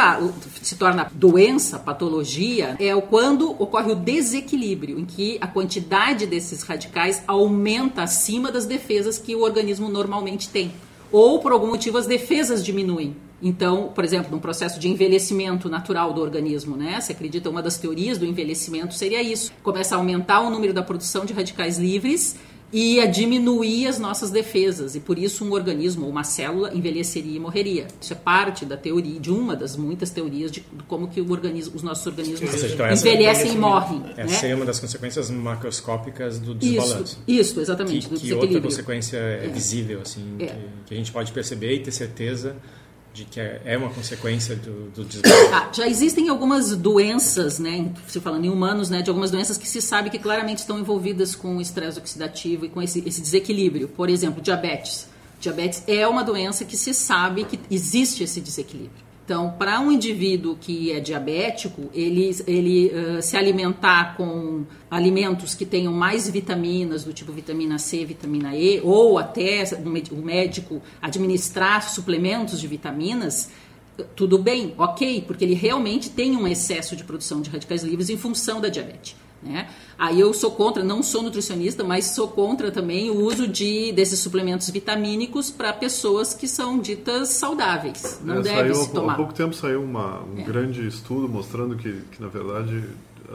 se 0.62 0.76
torna 0.76 1.10
doença, 1.12 1.78
patologia, 1.78 2.76
é 2.78 2.94
quando 3.00 3.50
ocorre 3.60 3.92
o 3.92 3.94
desequilíbrio, 3.94 4.98
em 4.98 5.04
que 5.04 5.38
a 5.40 5.46
quantidade 5.46 6.26
desses 6.26 6.62
radicais 6.62 7.22
aumenta 7.26 8.02
acima 8.02 8.50
das 8.50 8.66
defesas 8.66 9.18
que 9.18 9.34
o 9.34 9.42
organismo 9.42 9.88
normalmente 9.88 10.48
tem. 10.48 10.72
Ou, 11.12 11.38
por 11.38 11.52
algum 11.52 11.68
motivo, 11.68 11.98
as 11.98 12.06
defesas 12.06 12.64
diminuem. 12.64 13.16
Então, 13.40 13.92
por 13.94 14.02
exemplo, 14.02 14.30
num 14.30 14.38
processo 14.38 14.80
de 14.80 14.88
envelhecimento 14.88 15.68
natural 15.68 16.12
do 16.12 16.20
organismo, 16.20 16.74
né? 16.76 17.00
Se 17.00 17.12
acredita, 17.12 17.50
uma 17.50 17.62
das 17.62 17.76
teorias 17.76 18.18
do 18.18 18.24
envelhecimento 18.24 18.94
seria 18.94 19.22
isso. 19.22 19.52
Começa 19.62 19.94
a 19.94 19.98
aumentar 19.98 20.40
o 20.40 20.50
número 20.50 20.72
da 20.72 20.82
produção 20.82 21.24
de 21.24 21.32
radicais 21.32 21.78
livres 21.78 22.36
e 22.72 23.00
a 23.00 23.06
diminuir 23.06 23.86
as 23.86 23.98
nossas 23.98 24.30
defesas. 24.30 24.94
E 24.94 25.00
por 25.00 25.18
isso 25.18 25.44
um 25.44 25.52
organismo 25.52 26.04
ou 26.04 26.10
uma 26.10 26.24
célula 26.24 26.74
envelheceria 26.74 27.36
e 27.36 27.40
morreria. 27.40 27.86
Isso 28.00 28.12
é 28.12 28.16
parte 28.16 28.64
da 28.64 28.76
teoria, 28.76 29.20
de 29.20 29.30
uma 29.30 29.54
das 29.54 29.76
muitas 29.76 30.10
teorias 30.10 30.50
de 30.50 30.64
como 30.88 31.08
que 31.08 31.20
o 31.20 31.30
organismo, 31.30 31.76
os 31.76 31.82
nossos 31.82 32.06
organismos 32.06 32.50
seja, 32.50 32.74
então 32.74 32.92
envelhecem 32.92 33.52
e 33.52 33.56
morrem. 33.56 34.02
Essa 34.16 34.22
né? 34.22 34.28
seria 34.28 34.56
uma 34.56 34.64
das 34.64 34.80
consequências 34.80 35.30
macroscópicas 35.30 36.38
do 36.38 36.54
desbalanço. 36.54 37.18
Isso, 37.26 37.40
isso 37.40 37.60
exatamente. 37.60 38.08
Que, 38.08 38.18
que 38.18 38.32
outra 38.32 38.60
consequência 38.60 39.16
é, 39.16 39.46
é. 39.46 39.48
visível, 39.48 40.00
assim, 40.00 40.36
é. 40.38 40.46
que, 40.46 40.54
que 40.86 40.94
a 40.94 40.96
gente 40.96 41.12
pode 41.12 41.32
perceber 41.32 41.74
e 41.74 41.80
ter 41.80 41.92
certeza 41.92 42.56
de 43.16 43.24
que 43.24 43.40
é, 43.40 43.62
é 43.64 43.78
uma 43.78 43.88
consequência 43.88 44.54
do, 44.54 44.90
do 44.90 45.04
desgaste. 45.04 45.50
Ah, 45.50 45.70
já 45.72 45.88
existem 45.88 46.28
algumas 46.28 46.76
doenças, 46.76 47.58
né, 47.58 47.90
se 48.06 48.20
falando 48.20 48.44
em 48.44 48.50
humanos, 48.50 48.90
né, 48.90 49.00
de 49.00 49.08
algumas 49.08 49.30
doenças 49.30 49.56
que 49.56 49.66
se 49.66 49.80
sabe 49.80 50.10
que 50.10 50.18
claramente 50.18 50.58
estão 50.58 50.78
envolvidas 50.78 51.34
com 51.34 51.56
o 51.56 51.60
estresse 51.60 51.98
oxidativo 51.98 52.66
e 52.66 52.68
com 52.68 52.82
esse, 52.82 53.02
esse 53.06 53.22
desequilíbrio. 53.22 53.88
Por 53.88 54.10
exemplo, 54.10 54.42
diabetes. 54.42 55.08
Diabetes 55.40 55.82
é 55.86 56.06
uma 56.06 56.22
doença 56.22 56.64
que 56.64 56.76
se 56.76 56.92
sabe 56.92 57.44
que 57.44 57.58
existe 57.70 58.22
esse 58.22 58.38
desequilíbrio. 58.38 59.05
Então, 59.26 59.50
para 59.58 59.80
um 59.80 59.90
indivíduo 59.90 60.54
que 60.54 60.92
é 60.92 61.00
diabético, 61.00 61.90
ele, 61.92 62.30
ele 62.46 62.92
uh, 62.94 63.20
se 63.20 63.36
alimentar 63.36 64.16
com 64.16 64.64
alimentos 64.88 65.52
que 65.52 65.66
tenham 65.66 65.92
mais 65.92 66.30
vitaminas, 66.30 67.02
do 67.02 67.12
tipo 67.12 67.32
vitamina 67.32 67.76
C, 67.76 68.04
vitamina 68.04 68.54
E, 68.54 68.80
ou 68.84 69.18
até 69.18 69.64
o 70.12 70.16
médico 70.24 70.80
administrar 71.02 71.90
suplementos 71.90 72.60
de 72.60 72.68
vitaminas, 72.68 73.50
tudo 74.14 74.38
bem, 74.38 74.72
ok, 74.78 75.24
porque 75.26 75.44
ele 75.44 75.54
realmente 75.54 76.08
tem 76.08 76.36
um 76.36 76.46
excesso 76.46 76.94
de 76.94 77.02
produção 77.02 77.40
de 77.40 77.50
radicais 77.50 77.82
livres 77.82 78.08
em 78.08 78.16
função 78.16 78.60
da 78.60 78.68
diabetes. 78.68 79.16
Né? 79.46 79.68
Aí 79.98 80.20
eu 80.20 80.34
sou 80.34 80.50
contra, 80.50 80.82
não 80.84 81.02
sou 81.02 81.22
nutricionista, 81.22 81.82
mas 81.82 82.06
sou 82.06 82.28
contra 82.28 82.70
também 82.70 83.10
o 83.10 83.24
uso 83.24 83.48
de 83.48 83.92
desses 83.92 84.18
suplementos 84.18 84.68
vitamínicos 84.68 85.50
para 85.50 85.72
pessoas 85.72 86.34
que 86.34 86.46
são 86.46 86.78
ditas 86.78 87.30
saudáveis. 87.30 88.20
Não 88.22 88.38
é, 88.38 88.42
deve 88.42 88.74
se 88.74 88.90
tomar. 88.92 89.14
Há 89.14 89.16
pouco 89.16 89.32
tempo 89.32 89.54
saiu 89.54 89.82
uma, 89.82 90.22
um 90.22 90.40
é. 90.40 90.42
grande 90.42 90.86
estudo 90.86 91.28
mostrando 91.28 91.76
que, 91.76 92.02
que 92.12 92.20
na 92.20 92.28
verdade 92.28 92.84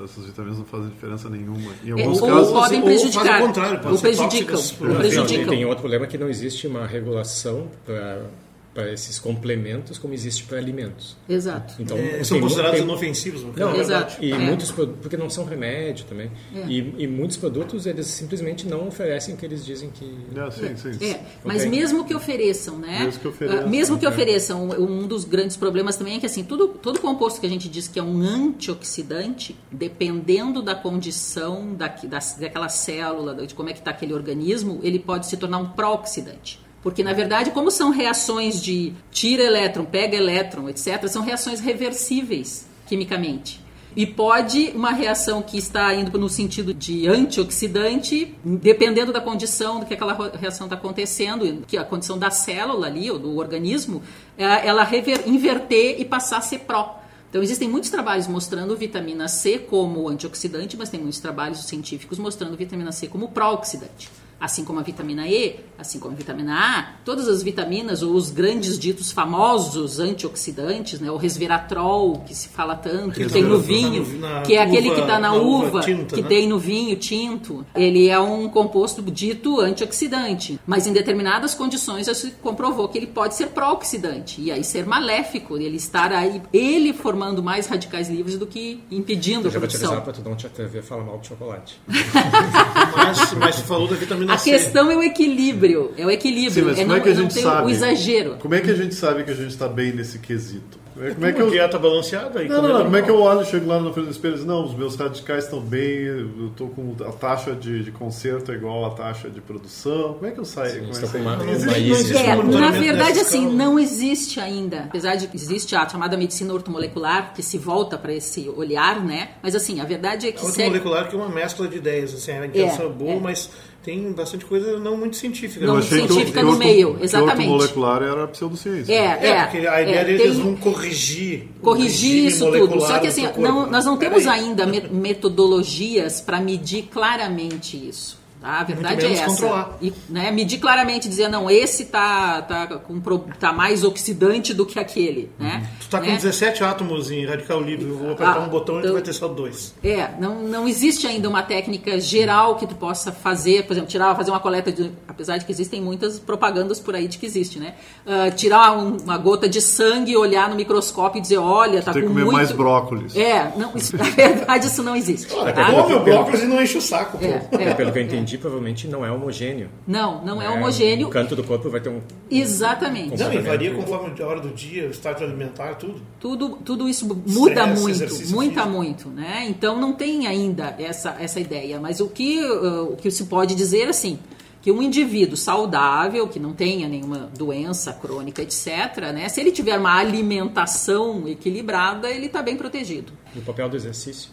essas 0.03 0.25
vitaminas 0.25 0.57
não 0.57 0.65
fazem 0.65 0.89
diferença 0.89 1.29
nenhuma. 1.29 1.71
Em 1.83 1.89
é, 1.89 2.03
alguns 2.03 2.21
é, 2.21 2.27
casos, 2.27 2.51
podem 2.51 2.81
prejudicar. 2.81 3.41
Ou, 3.41 3.91
ou 3.91 3.99
prejudicam. 3.99 4.59
Ou 4.59 4.95
prejudicam. 4.95 5.49
Tem 5.49 5.65
outro 5.65 5.81
problema 5.81 6.07
que 6.07 6.17
não 6.17 6.29
existe 6.29 6.67
uma 6.67 6.85
regulação 6.85 7.67
para 7.85 8.25
para 8.73 8.91
esses 8.91 9.19
complementos 9.19 9.97
como 9.97 10.13
existe 10.13 10.43
para 10.43 10.57
alimentos. 10.57 11.17
Exato. 11.27 11.75
Então, 11.79 11.97
é, 11.97 12.23
são 12.23 12.39
considerados 12.39 12.77
tem, 12.77 12.87
inofensivos, 12.87 13.43
não, 13.43 13.51
não 13.51 13.75
Exato. 13.75 14.23
E 14.23 14.31
é. 14.31 14.37
muitos 14.37 14.71
porque 14.71 15.17
não 15.17 15.29
são 15.29 15.43
remédio 15.43 16.05
também. 16.05 16.31
É. 16.55 16.65
E, 16.67 16.95
e, 16.99 17.07
muitos 17.07 17.35
produtos 17.35 17.85
eles 17.85 18.07
simplesmente 18.07 18.65
não 18.67 18.87
oferecem 18.87 19.35
o 19.35 19.37
que 19.37 19.45
eles 19.45 19.65
dizem 19.65 19.89
que. 19.89 20.05
É, 20.35 20.75
sim, 20.75 20.93
sim. 20.93 21.05
É. 21.05 21.21
Mas 21.43 21.65
mesmo 21.65 22.05
que 22.05 22.15
ofereçam, 22.15 22.77
né? 22.77 22.99
Mesmo 23.03 23.19
que 23.19 23.27
ofereçam. 23.27 23.65
Uh, 23.65 23.69
mesmo 23.69 23.99
que 23.99 24.07
ofereçam, 24.07 24.69
um 24.69 25.05
dos 25.05 25.25
grandes 25.25 25.57
problemas 25.57 25.97
também 25.97 26.15
é 26.15 26.19
que 26.19 26.25
assim 26.25 26.43
tudo 26.43 26.69
todo 26.69 26.99
composto 26.99 27.41
que 27.41 27.47
a 27.47 27.49
gente 27.49 27.67
diz 27.67 27.87
que 27.87 27.99
é 27.99 28.03
um 28.03 28.21
antioxidante, 28.21 29.57
dependendo 29.69 30.61
da 30.61 30.75
condição 30.75 31.73
da, 31.75 31.87
da, 31.87 32.19
daquela 32.39 32.69
célula, 32.69 33.35
de 33.45 33.53
como 33.53 33.69
é 33.69 33.73
que 33.73 33.79
está 33.79 33.91
aquele 33.91 34.13
organismo, 34.13 34.79
ele 34.81 34.99
pode 34.99 35.27
se 35.27 35.35
tornar 35.35 35.57
um 35.57 35.69
pró-oxidante. 35.69 36.60
Porque, 36.83 37.03
na 37.03 37.13
verdade, 37.13 37.51
como 37.51 37.69
são 37.69 37.91
reações 37.91 38.61
de 38.61 38.93
tira 39.11 39.43
elétron, 39.43 39.85
pega 39.85 40.17
elétron, 40.17 40.67
etc., 40.67 41.07
são 41.07 41.21
reações 41.21 41.59
reversíveis 41.59 42.67
quimicamente. 42.87 43.61
E 43.95 44.05
pode 44.05 44.71
uma 44.73 44.91
reação 44.91 45.41
que 45.41 45.57
está 45.57 45.93
indo 45.93 46.17
no 46.17 46.29
sentido 46.29 46.73
de 46.73 47.07
antioxidante, 47.07 48.35
dependendo 48.43 49.11
da 49.11 49.19
condição 49.19 49.81
do 49.81 49.85
que 49.85 49.93
aquela 49.93 50.13
reação 50.37 50.65
está 50.65 50.77
acontecendo, 50.77 51.63
que 51.67 51.77
a 51.77 51.83
condição 51.83 52.17
da 52.17 52.31
célula 52.31 52.87
ali, 52.87 53.11
ou 53.11 53.19
do 53.19 53.37
organismo, 53.37 54.01
é, 54.37 54.65
ela 54.65 54.83
rever, 54.83 55.27
inverter 55.27 55.99
e 55.99 56.05
passar 56.05 56.37
a 56.37 56.41
ser 56.41 56.59
pró. 56.59 56.99
Então, 57.29 57.43
existem 57.43 57.67
muitos 57.67 57.89
trabalhos 57.89 58.27
mostrando 58.27 58.75
vitamina 58.75 59.27
C 59.27 59.59
como 59.59 60.07
antioxidante, 60.07 60.75
mas 60.77 60.89
tem 60.89 60.99
muitos 60.99 61.19
trabalhos 61.19 61.59
científicos 61.65 62.17
mostrando 62.17 62.57
vitamina 62.57 62.91
C 62.91 63.07
como 63.07 63.29
pró-oxidante 63.29 64.09
assim 64.41 64.65
como 64.65 64.79
a 64.79 64.83
vitamina 64.83 65.27
E, 65.27 65.59
assim 65.77 65.99
como 65.99 66.15
a 66.15 66.17
vitamina 66.17 66.55
A, 66.55 66.83
todas 67.05 67.27
as 67.27 67.43
vitaminas, 67.43 68.01
ou 68.01 68.13
os 68.13 68.31
grandes 68.31 68.79
ditos 68.79 69.11
famosos 69.11 69.99
antioxidantes, 69.99 70.99
né, 70.99 71.11
o 71.11 71.15
resveratrol, 71.15 72.23
que 72.25 72.33
se 72.33 72.49
fala 72.49 72.75
tanto, 72.75 73.19
que 73.19 73.29
tem 73.29 73.43
no 73.43 73.59
vinho, 73.59 74.19
na, 74.19 74.41
que 74.41 74.55
é 74.55 74.63
aquele 74.63 74.87
uva, 74.87 74.95
que 74.95 75.01
está 75.01 75.19
na, 75.19 75.29
na, 75.29 75.33
uva, 75.35 75.67
uva 75.67 75.79
tinta, 75.81 76.15
que 76.15 76.23
né? 76.23 76.27
tem 76.27 76.47
no 76.47 76.57
vinho 76.57 76.95
tinto, 76.95 77.63
ele 77.75 78.09
é 78.09 78.19
um 78.19 78.49
composto 78.49 79.03
dito 79.03 79.61
antioxidante, 79.61 80.59
mas 80.65 80.87
em 80.87 80.93
determinadas 80.93 81.53
condições 81.53 82.07
se 82.17 82.31
comprovou 82.41 82.89
que 82.89 82.97
ele 82.97 83.07
pode 83.07 83.35
ser 83.35 83.47
pró-oxidante, 83.47 84.41
e 84.41 84.51
aí 84.51 84.63
ser 84.63 84.87
maléfico, 84.87 85.55
ele 85.55 85.77
estar 85.77 86.11
aí, 86.11 86.41
ele 86.51 86.93
formando 86.93 87.43
mais 87.43 87.67
radicais 87.67 88.09
livres 88.09 88.39
do 88.39 88.47
que 88.47 88.83
impedindo 88.89 89.47
Eu 89.47 89.49
a 89.49 89.51
produção. 89.51 89.51
Eu 89.51 89.51
já 89.51 89.59
vou 89.59 89.67
te 89.67 89.75
avisar 89.75 90.01
para 90.01 90.13
tu 90.13 90.21
não 90.27 90.35
te 90.35 90.47
atrever 90.47 90.81
a 90.81 90.83
falar 90.83 91.03
mal 91.03 91.19
de 91.19 91.27
chocolate. 91.27 91.79
mas, 92.97 93.33
mas 93.33 93.59
falou 93.59 93.87
da 93.87 93.95
vitamina 93.95 94.30
a 94.33 94.37
questão 94.37 94.91
é 94.91 94.95
o 94.95 95.03
equilíbrio. 95.03 95.91
É 95.97 96.05
o 96.05 96.11
equilíbrio. 96.11 96.51
Sim, 96.51 96.61
mas 96.61 96.79
é 96.79 96.81
como 96.81 96.89
não, 96.89 96.95
é 96.95 96.99
que 96.99 97.09
a 97.09 97.13
gente 97.13 97.33
sabe? 97.33 97.67
O 97.67 97.69
exagero. 97.69 98.37
Como 98.39 98.55
é 98.55 98.61
que 98.61 98.71
a 98.71 98.75
gente 98.75 98.95
sabe 98.95 99.23
que 99.23 99.31
a 99.31 99.35
gente 99.35 99.51
está 99.51 99.67
bem 99.67 99.91
nesse 99.91 100.19
quesito? 100.19 100.81
Como 100.93 101.25
é 101.25 101.31
que 101.31 101.41
eu... 101.41 101.49
dieta 101.49 101.79
balanceada? 101.79 102.41
Aí 102.41 102.49
não, 102.49 102.61
não, 102.61 102.69
não. 102.69 102.83
Como 102.83 102.97
é 102.97 103.01
que 103.01 103.09
eu 103.09 103.19
olho, 103.19 103.45
chego 103.45 103.65
lá 103.65 103.79
no 103.79 103.93
frente 103.93 104.07
do 104.07 104.11
espelho 104.11 104.35
e 104.35 104.37
digo, 104.39 104.47
não, 104.47 104.65
os 104.65 104.75
meus 104.75 104.95
radicais 104.95 105.45
estão 105.45 105.61
bem, 105.61 106.03
eu 106.03 106.47
estou 106.47 106.67
com 106.69 106.95
a 106.99 107.11
taxa 107.13 107.53
de, 107.55 107.83
de 107.83 107.91
conserto 107.91 108.51
é 108.51 108.55
igual 108.55 108.85
à 108.85 108.89
taxa 108.91 109.29
de 109.29 109.39
produção. 109.39 110.15
Como 110.15 110.25
é 110.25 110.31
que 110.31 110.39
eu 110.39 110.45
saio? 110.45 110.93
Sim, 110.93 111.07
com 111.07 111.17
uma, 111.17 111.35
uma, 111.35 111.43
uma 111.43 111.77
é, 112.19 112.59
na 112.59 112.71
verdade, 112.71 113.19
assim, 113.19 113.49
não 113.49 113.79
existe 113.79 114.39
ainda. 114.39 114.81
Apesar 114.81 115.15
de 115.15 115.27
que 115.27 115.37
existe 115.37 115.75
a 115.75 115.87
chamada 115.87 116.17
medicina 116.17 116.53
ortomolecular, 116.53 117.33
que 117.33 117.41
se 117.41 117.57
volta 117.57 117.97
para 117.97 118.13
esse 118.13 118.49
olhar, 118.49 119.03
né? 119.03 119.31
Mas 119.41 119.55
assim, 119.55 119.79
a 119.79 119.85
verdade 119.85 120.27
é 120.27 120.31
que... 120.31 120.41
A 120.41 120.45
ortomolecular 120.45 121.09
que 121.09 121.15
é 121.15 121.17
uma 121.17 121.29
mescla 121.29 121.67
de 121.67 121.77
ideias, 121.77 122.13
assim, 122.13 122.31
a 122.31 122.45
intenção 122.45 122.85
é, 122.85 122.89
é 122.89 122.91
boa, 122.91 123.11
é. 123.13 123.19
mas 123.19 123.49
tem 123.83 124.11
bastante 124.11 124.45
coisa 124.45 124.79
não 124.79 124.95
muito 124.95 125.15
científica. 125.15 125.65
Não 125.65 125.81
científica 125.81 126.39
que, 126.39 126.45
no 126.45 126.53
que 126.53 126.59
meio, 126.59 126.97
exatamente. 127.01 127.47
O 127.47 127.51
molecular 127.51 128.03
era 128.03 128.27
pseudociência. 128.27 128.93
É, 128.93 128.97
é. 128.97 129.27
é 129.27 129.43
porque 129.43 129.67
a 129.67 129.81
ideia 129.81 129.99
é, 129.99 130.03
deles 130.03 130.21
tem... 130.21 130.33
vão 130.33 130.55
corrigir. 130.55 131.47
Corrigir 131.61 132.27
isso 132.27 132.51
tudo. 132.51 132.79
Só 132.81 132.99
que 132.99 133.07
assim, 133.07 133.27
não, 133.37 133.69
nós 133.69 133.85
não 133.85 133.97
temos 133.97 134.27
ainda 134.27 134.65
metodologias 134.65 136.21
para 136.21 136.39
medir 136.39 136.83
claramente 136.91 137.75
isso. 137.75 138.20
Tá? 138.41 138.61
A 138.61 138.63
verdade 138.63 139.05
é 139.05 139.13
essa. 139.13 139.69
E, 139.79 139.93
né, 140.09 140.31
medir 140.31 140.57
claramente, 140.57 141.07
dizer, 141.07 141.29
não, 141.29 141.49
esse 141.49 141.85
tá, 141.85 142.41
tá, 142.41 142.67
com, 142.67 142.99
tá 143.39 143.53
mais 143.53 143.83
oxidante 143.83 144.51
do 144.51 144.65
que 144.65 144.79
aquele. 144.79 145.29
Né? 145.37 145.69
Tu 145.79 145.89
tá 145.89 145.99
com 145.99 146.07
né? 146.07 146.15
17 146.15 146.63
átomos 146.63 147.11
em 147.11 147.23
radical 147.25 147.61
livre, 147.61 147.87
eu 147.87 147.97
vou 147.97 148.11
apertar 148.13 148.37
ah, 148.37 148.39
um 148.39 148.49
botão 148.49 148.79
então, 148.79 148.89
e 148.89 148.91
tu 148.91 148.93
vai 148.93 149.01
ter 149.03 149.13
só 149.13 149.27
dois. 149.27 149.75
É, 149.83 150.09
não, 150.19 150.41
não 150.41 150.67
existe 150.67 151.05
ainda 151.05 151.29
uma 151.29 151.43
técnica 151.43 151.99
geral 151.99 152.55
que 152.55 152.65
tu 152.65 152.73
possa 152.73 153.11
fazer, 153.11 153.65
por 153.67 153.73
exemplo, 153.73 153.89
tirar, 153.89 154.15
fazer 154.15 154.31
uma 154.31 154.39
coleta 154.39 154.71
de. 154.71 154.91
Apesar 155.07 155.37
de 155.37 155.45
que 155.45 155.51
existem 155.51 155.79
muitas 155.79 156.19
propagandas 156.19 156.79
por 156.79 156.95
aí 156.95 157.07
de 157.07 157.19
que 157.19 157.25
existe, 157.27 157.59
né? 157.59 157.75
Uh, 158.05 158.33
tirar 158.35 158.71
um, 158.75 158.97
uma 158.97 159.17
gota 159.17 159.47
de 159.47 159.61
sangue, 159.61 160.17
olhar 160.17 160.49
no 160.49 160.55
microscópio 160.55 161.19
e 161.19 161.21
dizer, 161.21 161.37
olha, 161.37 161.81
tá 161.83 161.93
Tem 161.93 162.01
com 162.01 162.07
que 162.07 162.13
comer 162.13 162.23
muito... 162.23 162.37
mais 162.37 162.51
brócolis. 162.51 163.15
É, 163.15 163.53
não, 163.55 163.75
isso, 163.75 163.95
na 163.97 164.05
verdade 164.05 164.65
isso 164.65 164.81
não 164.81 164.95
existe. 164.95 165.31
Olha, 165.33 165.53
tá? 165.53 165.71
come 165.71 165.93
o 165.93 165.99
brócolis 165.99 166.41
e 166.41 166.45
não 166.47 166.61
enche 166.61 166.77
o 166.77 166.81
saco. 166.81 167.19
É, 167.21 167.45
é, 167.51 167.73
pelo 167.73 167.91
que 167.91 167.99
eu 167.99 168.03
entendi, 168.03 168.30
provavelmente 168.37 168.87
não 168.87 169.05
é 169.05 169.11
homogêneo. 169.11 169.69
Não, 169.87 170.23
não 170.23 170.41
é, 170.41 170.45
é 170.45 170.49
homogêneo. 170.49 171.07
O 171.07 171.09
canto 171.09 171.35
do 171.35 171.43
corpo 171.43 171.69
vai 171.69 171.79
ter 171.79 171.89
um. 171.89 172.01
Exatamente. 172.29 173.17
Não, 173.17 173.33
e 173.33 173.39
varia 173.39 173.73
conforme 173.73 174.21
a 174.21 174.27
hora 174.27 174.39
do 174.39 174.49
dia, 174.49 174.87
o 174.87 174.91
estado 174.91 175.23
alimentar, 175.23 175.75
tudo. 175.75 176.01
Tudo, 176.19 176.49
tudo 176.63 176.87
isso 176.87 177.07
muda 177.27 177.65
muito, 177.67 178.29
muita 178.29 178.65
muito, 178.65 179.09
né? 179.09 179.45
Então 179.47 179.79
não 179.79 179.93
tem 179.93 180.27
ainda 180.27 180.75
essa, 180.79 181.15
essa 181.19 181.39
ideia. 181.39 181.79
Mas 181.79 181.99
o 181.99 182.07
que, 182.07 182.43
uh, 182.43 182.93
o 182.93 182.97
que 182.97 183.09
se 183.11 183.25
pode 183.25 183.55
dizer 183.55 183.87
assim 183.87 184.19
que 184.61 184.71
um 184.71 184.81
indivíduo 184.81 185.35
saudável, 185.35 186.27
que 186.27 186.39
não 186.39 186.53
tenha 186.53 186.87
nenhuma 186.87 187.29
doença 187.35 187.91
crônica, 187.93 188.41
etc., 188.41 189.11
né, 189.11 189.27
se 189.27 189.41
ele 189.41 189.51
tiver 189.51 189.77
uma 189.77 189.97
alimentação 189.97 191.27
equilibrada, 191.27 192.09
ele 192.09 192.27
está 192.27 192.43
bem 192.43 192.55
protegido. 192.55 193.11
E 193.35 193.39
o 193.39 193.41
papel 193.41 193.67
do 193.67 193.75
exercício? 193.75 194.29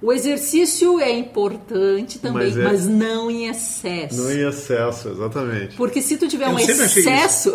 O 0.00 0.12
exercício 0.12 1.00
é 1.00 1.10
importante 1.10 2.20
também, 2.20 2.46
mas, 2.46 2.56
é... 2.56 2.62
mas, 2.62 2.86
não 2.86 3.28
em 3.28 3.48
excesso. 3.48 4.22
Não 4.22 4.30
em 4.30 4.48
excesso, 4.48 5.08
exatamente. 5.08 5.76
Porque 5.76 6.00
se 6.00 6.16
tu 6.16 6.28
tiver 6.28 6.46
Eu 6.46 6.52
um 6.52 6.58
excesso. 6.58 7.52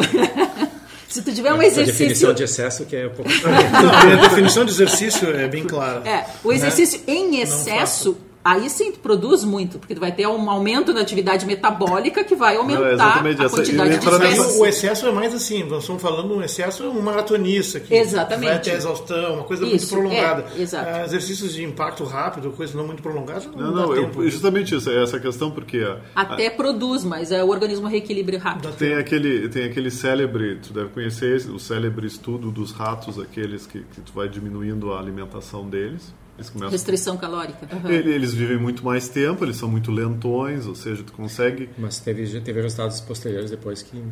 se 1.07 1.21
tu 1.21 1.33
tiver 1.33 1.53
um 1.53 1.61
exercício. 1.61 1.93
A 1.93 1.97
definição 2.07 2.33
de 2.33 2.43
excesso 2.43 2.85
que 2.85 2.95
é 2.97 3.07
um 3.07 3.11
pouco. 3.11 3.31
não, 3.41 4.19
a 4.19 4.27
definição 4.27 4.65
de 4.65 4.71
exercício 4.71 5.29
é 5.29 5.47
bem 5.47 5.63
clara. 5.63 6.07
É, 6.07 6.25
o 6.43 6.51
exercício 6.51 6.99
né? 7.07 7.13
em 7.13 7.39
excesso 7.39 8.17
aí 8.43 8.69
sim 8.69 8.91
produz 8.91 9.43
muito, 9.43 9.79
porque 9.79 9.95
tu 9.95 10.01
vai 10.01 10.11
ter 10.11 10.27
um 10.27 10.49
aumento 10.49 10.93
na 10.93 11.01
atividade 11.01 11.45
metabólica 11.45 12.23
que 12.23 12.35
vai 12.35 12.57
aumentar 12.57 13.23
não, 13.23 13.45
a 13.45 13.49
quantidade 13.49 13.97
de 13.97 14.07
excesso. 14.07 14.59
O 14.59 14.65
excesso 14.65 15.07
é 15.07 15.11
mais 15.11 15.33
assim, 15.33 15.63
nós 15.63 15.83
estamos 15.83 16.01
falando 16.01 16.35
um 16.35 16.41
excesso, 16.41 16.87
um 16.89 17.01
maratonista 17.01 17.79
que 17.79 17.93
exatamente. 17.93 18.47
vai 18.47 18.57
até 18.57 18.71
a 18.71 18.75
exaustão, 18.75 19.35
uma 19.35 19.43
coisa 19.43 19.65
isso, 19.65 19.95
muito 19.95 20.09
prolongada. 20.11 20.45
É, 20.55 20.61
exato. 20.61 20.89
Ah, 20.89 21.05
exercícios 21.05 21.53
de 21.53 21.63
impacto 21.63 22.03
rápido, 22.03 22.51
coisas 22.51 22.75
não 22.75 22.85
muito 22.85 23.01
prolongadas, 23.01 23.45
não, 23.45 23.71
não, 23.71 23.87
não 23.87 23.95
eu, 23.95 24.29
justamente 24.29 24.75
isso, 24.75 24.89
é 24.89 25.01
essa 25.01 25.19
questão 25.19 25.51
porque... 25.51 25.79
A, 25.79 26.21
Até 26.21 26.47
a, 26.47 26.51
produz, 26.51 27.03
mas 27.03 27.31
é, 27.31 27.43
o 27.43 27.47
organismo 27.47 27.87
reequilibra 27.87 28.37
rápido. 28.37 28.73
Tem 28.73 28.95
aquele, 28.95 29.47
tem 29.49 29.65
aquele 29.65 29.89
célebre, 29.89 30.57
tu 30.57 30.73
deve 30.73 30.89
conhecer 30.89 31.49
o 31.49 31.59
célebre 31.59 32.07
estudo 32.07 32.51
dos 32.51 32.71
ratos, 32.71 33.19
aqueles 33.19 33.65
que, 33.65 33.79
que 33.79 34.01
tu 34.01 34.11
vai 34.13 34.27
diminuindo 34.27 34.93
a 34.93 34.99
alimentação 34.99 35.69
deles 35.69 36.13
Começam... 36.35 36.69
Restrição 36.69 37.17
calórica. 37.17 37.67
Uhum. 37.71 37.89
Eles 37.89 38.33
vivem 38.33 38.57
muito 38.57 38.83
mais 38.83 39.07
tempo, 39.07 39.45
eles 39.45 39.55
são 39.55 39.69
muito 39.69 39.91
lentões, 39.91 40.65
ou 40.65 40.75
seja, 40.75 41.03
tu 41.03 41.13
consegue. 41.13 41.69
Mas 41.77 41.99
teve, 41.99 42.25
já 42.25 42.41
teve 42.41 42.59
resultados 42.61 42.99
posteriores 43.01 43.51
depois 43.51 43.83
que 43.83 44.03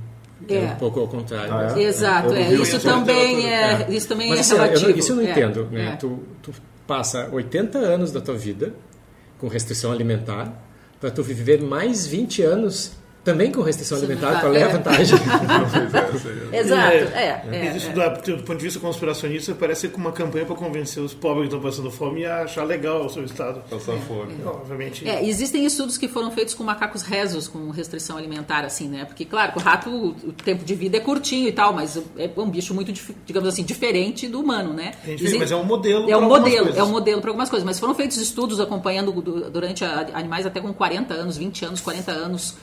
é, 0.47 0.55
é 0.55 0.71
um 0.71 0.75
pouco 0.75 0.99
ao 0.99 1.07
contrário. 1.07 1.53
Ah, 1.53 1.79
é? 1.79 1.83
Exato, 1.83 2.33
é. 2.33 2.53
Isso, 2.53 2.79
também 2.79 3.49
é, 3.49 3.87
isso 3.89 4.07
também 4.07 4.29
Mas, 4.29 4.39
é 4.39 4.41
assim, 4.41 4.53
relativo. 4.53 4.89
Eu, 4.89 4.97
isso 4.97 5.11
eu 5.11 5.15
não 5.15 5.23
é, 5.23 5.31
entendo. 5.31 5.67
Né? 5.71 5.93
É. 5.93 5.95
Tu, 5.95 6.19
tu 6.41 6.53
passa 6.87 7.29
80 7.31 7.77
anos 7.77 8.11
da 8.11 8.21
tua 8.21 8.35
vida 8.35 8.73
com 9.37 9.47
restrição 9.47 9.91
alimentar 9.91 10.53
para 10.99 11.09
tu 11.09 11.23
viver 11.23 11.61
mais 11.61 12.05
20 12.05 12.43
anos 12.43 12.91
também 13.23 13.51
com 13.51 13.61
restrição 13.61 13.97
alimentar, 13.99 14.41
qual 14.41 14.53
é 14.55 14.63
a 14.63 14.67
vantagem? 14.69 15.19
Exato, 16.51 16.91
é. 16.91 17.43
é, 17.51 17.55
é, 17.55 17.77
isso, 17.77 17.89
é. 17.89 17.93
Do, 17.93 18.37
do, 18.37 18.43
ponto 18.43 18.57
de 18.57 18.63
vista 18.63 18.79
conspiracionista, 18.79 19.53
parece 19.53 19.87
com 19.89 19.99
uma 19.99 20.11
campanha 20.11 20.45
para 20.45 20.55
convencer 20.55 21.03
os 21.03 21.13
pobres 21.13 21.47
que 21.47 21.55
estão 21.55 21.61
passando 21.61 21.91
fome 21.91 22.25
a 22.25 22.43
achar 22.43 22.63
legal 22.63 23.05
o 23.05 23.09
seu 23.09 23.23
estado. 23.23 23.61
Passar 23.69 23.95
fome. 23.99 24.33
É, 24.43 24.47
obviamente. 24.47 25.07
É, 25.07 25.23
existem 25.23 25.63
estudos 25.65 25.97
que 25.97 26.07
foram 26.07 26.31
feitos 26.31 26.55
com 26.55 26.63
macacos 26.63 27.03
rezos 27.03 27.47
com 27.47 27.69
restrição 27.69 28.17
alimentar, 28.17 28.65
assim, 28.65 28.89
né? 28.89 29.05
Porque, 29.05 29.23
claro, 29.23 29.53
o 29.55 29.59
rato, 29.59 29.89
o 29.89 30.33
tempo 30.33 30.65
de 30.65 30.73
vida 30.73 30.97
é 30.97 30.99
curtinho 30.99 31.47
e 31.47 31.51
tal, 31.51 31.73
mas 31.73 32.01
é 32.17 32.29
um 32.35 32.49
bicho 32.49 32.73
muito, 32.73 32.91
digamos 33.25 33.47
assim, 33.47 33.63
diferente 33.63 34.27
do 34.27 34.39
humano, 34.39 34.73
né? 34.73 34.93
Existe, 35.07 35.37
mas 35.37 35.51
é 35.51 35.55
um 35.55 35.63
modelo 35.63 36.09
É 36.09 36.17
um 36.17 36.27
modelo, 36.27 36.65
coisas. 36.65 36.77
é 36.77 36.83
um 36.83 36.89
modelo 36.89 37.21
para 37.21 37.29
algumas 37.29 37.49
coisas. 37.49 37.65
Mas 37.65 37.79
foram 37.79 37.93
feitos 37.93 38.17
estudos 38.17 38.59
acompanhando 38.59 39.11
durante 39.51 39.85
animais 39.85 40.47
até 40.47 40.59
com 40.59 40.73
40 40.73 41.13
anos, 41.13 41.37
20 41.37 41.65
anos, 41.65 41.81
40 41.81 42.11
anos 42.11 42.55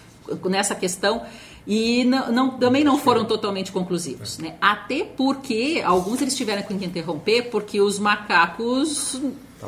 nessa 0.44 0.74
questão 0.74 1.22
e 1.66 2.04
não, 2.04 2.32
não, 2.32 2.50
também 2.58 2.82
não 2.82 2.96
foram 2.96 3.26
totalmente 3.26 3.70
conclusivos, 3.70 4.38
né? 4.38 4.54
Até 4.60 5.04
porque 5.04 5.82
alguns 5.84 6.22
eles 6.22 6.34
tiveram 6.34 6.62
que 6.62 6.72
interromper 6.72 7.50
porque 7.50 7.80
os 7.80 7.98
macacos 7.98 9.20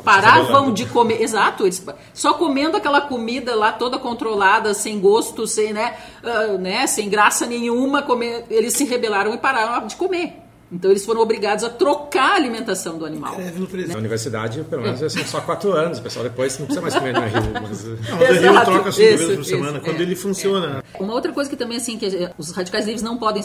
paravam 0.03 0.73
de 0.73 0.85
comer, 0.85 1.21
exato, 1.21 1.63
eles 1.63 1.85
só 2.13 2.33
comendo 2.33 2.77
aquela 2.77 3.01
comida 3.01 3.55
lá 3.55 3.71
toda 3.71 3.99
controlada, 3.99 4.73
sem 4.73 4.99
gosto, 4.99 5.45
sem, 5.45 5.73
né, 5.73 5.95
uh, 6.23 6.57
né, 6.57 6.87
sem 6.87 7.09
graça 7.09 7.45
nenhuma, 7.45 8.01
comer, 8.01 8.45
eles 8.49 8.73
se 8.73 8.85
rebelaram 8.85 9.33
e 9.33 9.37
pararam 9.37 9.85
de 9.85 9.95
comer. 9.95 10.41
Então 10.71 10.89
eles 10.89 11.05
foram 11.05 11.19
obrigados 11.21 11.65
a 11.65 11.69
trocar 11.69 12.31
a 12.31 12.35
alimentação 12.35 12.97
do 12.97 13.05
animal. 13.05 13.35
É, 13.37 13.51
Na 13.87 13.97
universidade, 13.97 14.63
pelo 14.63 14.83
menos, 14.83 14.99
são 15.11 15.25
só 15.25 15.41
quatro 15.41 15.73
anos. 15.73 15.99
O 15.99 16.01
pessoal 16.01 16.23
depois 16.23 16.57
não 16.57 16.65
precisa 16.65 16.81
mais 16.81 16.95
comer 16.95 17.13
na 17.13 17.25
Rio. 17.25 17.51
Mas... 17.53 17.83
Não, 17.83 18.17
mas 18.17 18.41
Rio 18.41 18.65
troca 18.65 18.91
cinco 18.91 19.17
vezes 19.17 19.35
por 19.35 19.45
semana, 19.45 19.77
isso, 19.77 19.81
quando 19.81 19.99
é, 19.99 20.03
ele 20.03 20.15
funciona. 20.15 20.83
É. 20.93 21.03
Uma 21.03 21.13
outra 21.13 21.33
coisa 21.33 21.49
que 21.49 21.57
também, 21.57 21.77
assim, 21.77 21.97
que 21.97 22.07
os 22.37 22.51
radicais 22.51 22.85
livres 22.85 23.03
não 23.03 23.17
podem, 23.17 23.43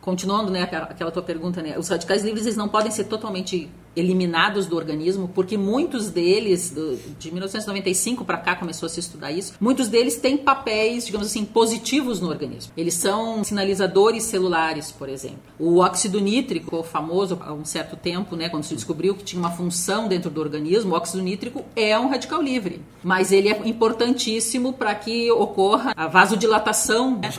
continuando, 0.00 0.52
né, 0.52 0.62
aquela 0.62 1.10
tua 1.10 1.22
pergunta, 1.22 1.60
né, 1.60 1.76
os 1.76 1.88
radicais 1.88 2.22
livres 2.22 2.46
eles 2.46 2.56
não 2.56 2.68
podem 2.68 2.90
ser 2.92 3.04
totalmente 3.04 3.68
eliminados 3.94 4.66
do 4.66 4.76
organismo, 4.76 5.28
porque 5.34 5.56
muitos 5.56 6.10
deles, 6.10 6.70
do, 6.70 6.98
de 7.18 7.30
1995 7.30 8.24
para 8.24 8.38
cá 8.38 8.56
começou 8.56 8.86
a 8.86 8.90
se 8.90 9.00
estudar 9.00 9.30
isso, 9.32 9.54
muitos 9.60 9.88
deles 9.88 10.16
têm 10.16 10.36
papéis, 10.36 11.06
digamos 11.06 11.26
assim, 11.26 11.44
positivos 11.44 12.20
no 12.20 12.28
organismo. 12.28 12.72
Eles 12.76 12.94
são 12.94 13.44
sinalizadores 13.44 14.24
celulares, 14.24 14.90
por 14.90 15.08
exemplo. 15.08 15.40
O 15.58 15.78
óxido 15.78 16.20
nítrico, 16.20 16.82
famoso 16.82 17.38
há 17.40 17.52
um 17.52 17.64
certo 17.64 17.96
tempo, 17.96 18.36
né, 18.36 18.48
quando 18.48 18.64
se 18.64 18.74
descobriu 18.74 19.14
que 19.14 19.24
tinha 19.24 19.40
uma 19.40 19.50
função 19.50 20.08
dentro 20.08 20.30
do 20.30 20.40
organismo, 20.40 20.92
o 20.92 20.96
óxido 20.96 21.22
nítrico 21.22 21.64
é 21.76 21.98
um 21.98 22.08
radical 22.08 22.40
livre, 22.40 22.80
mas 23.02 23.32
ele 23.32 23.48
é 23.48 23.68
importantíssimo 23.68 24.72
para 24.72 24.94
que 24.94 25.30
ocorra 25.30 25.92
a 25.96 26.06
vasodilatação 26.06 27.18
né, 27.18 27.30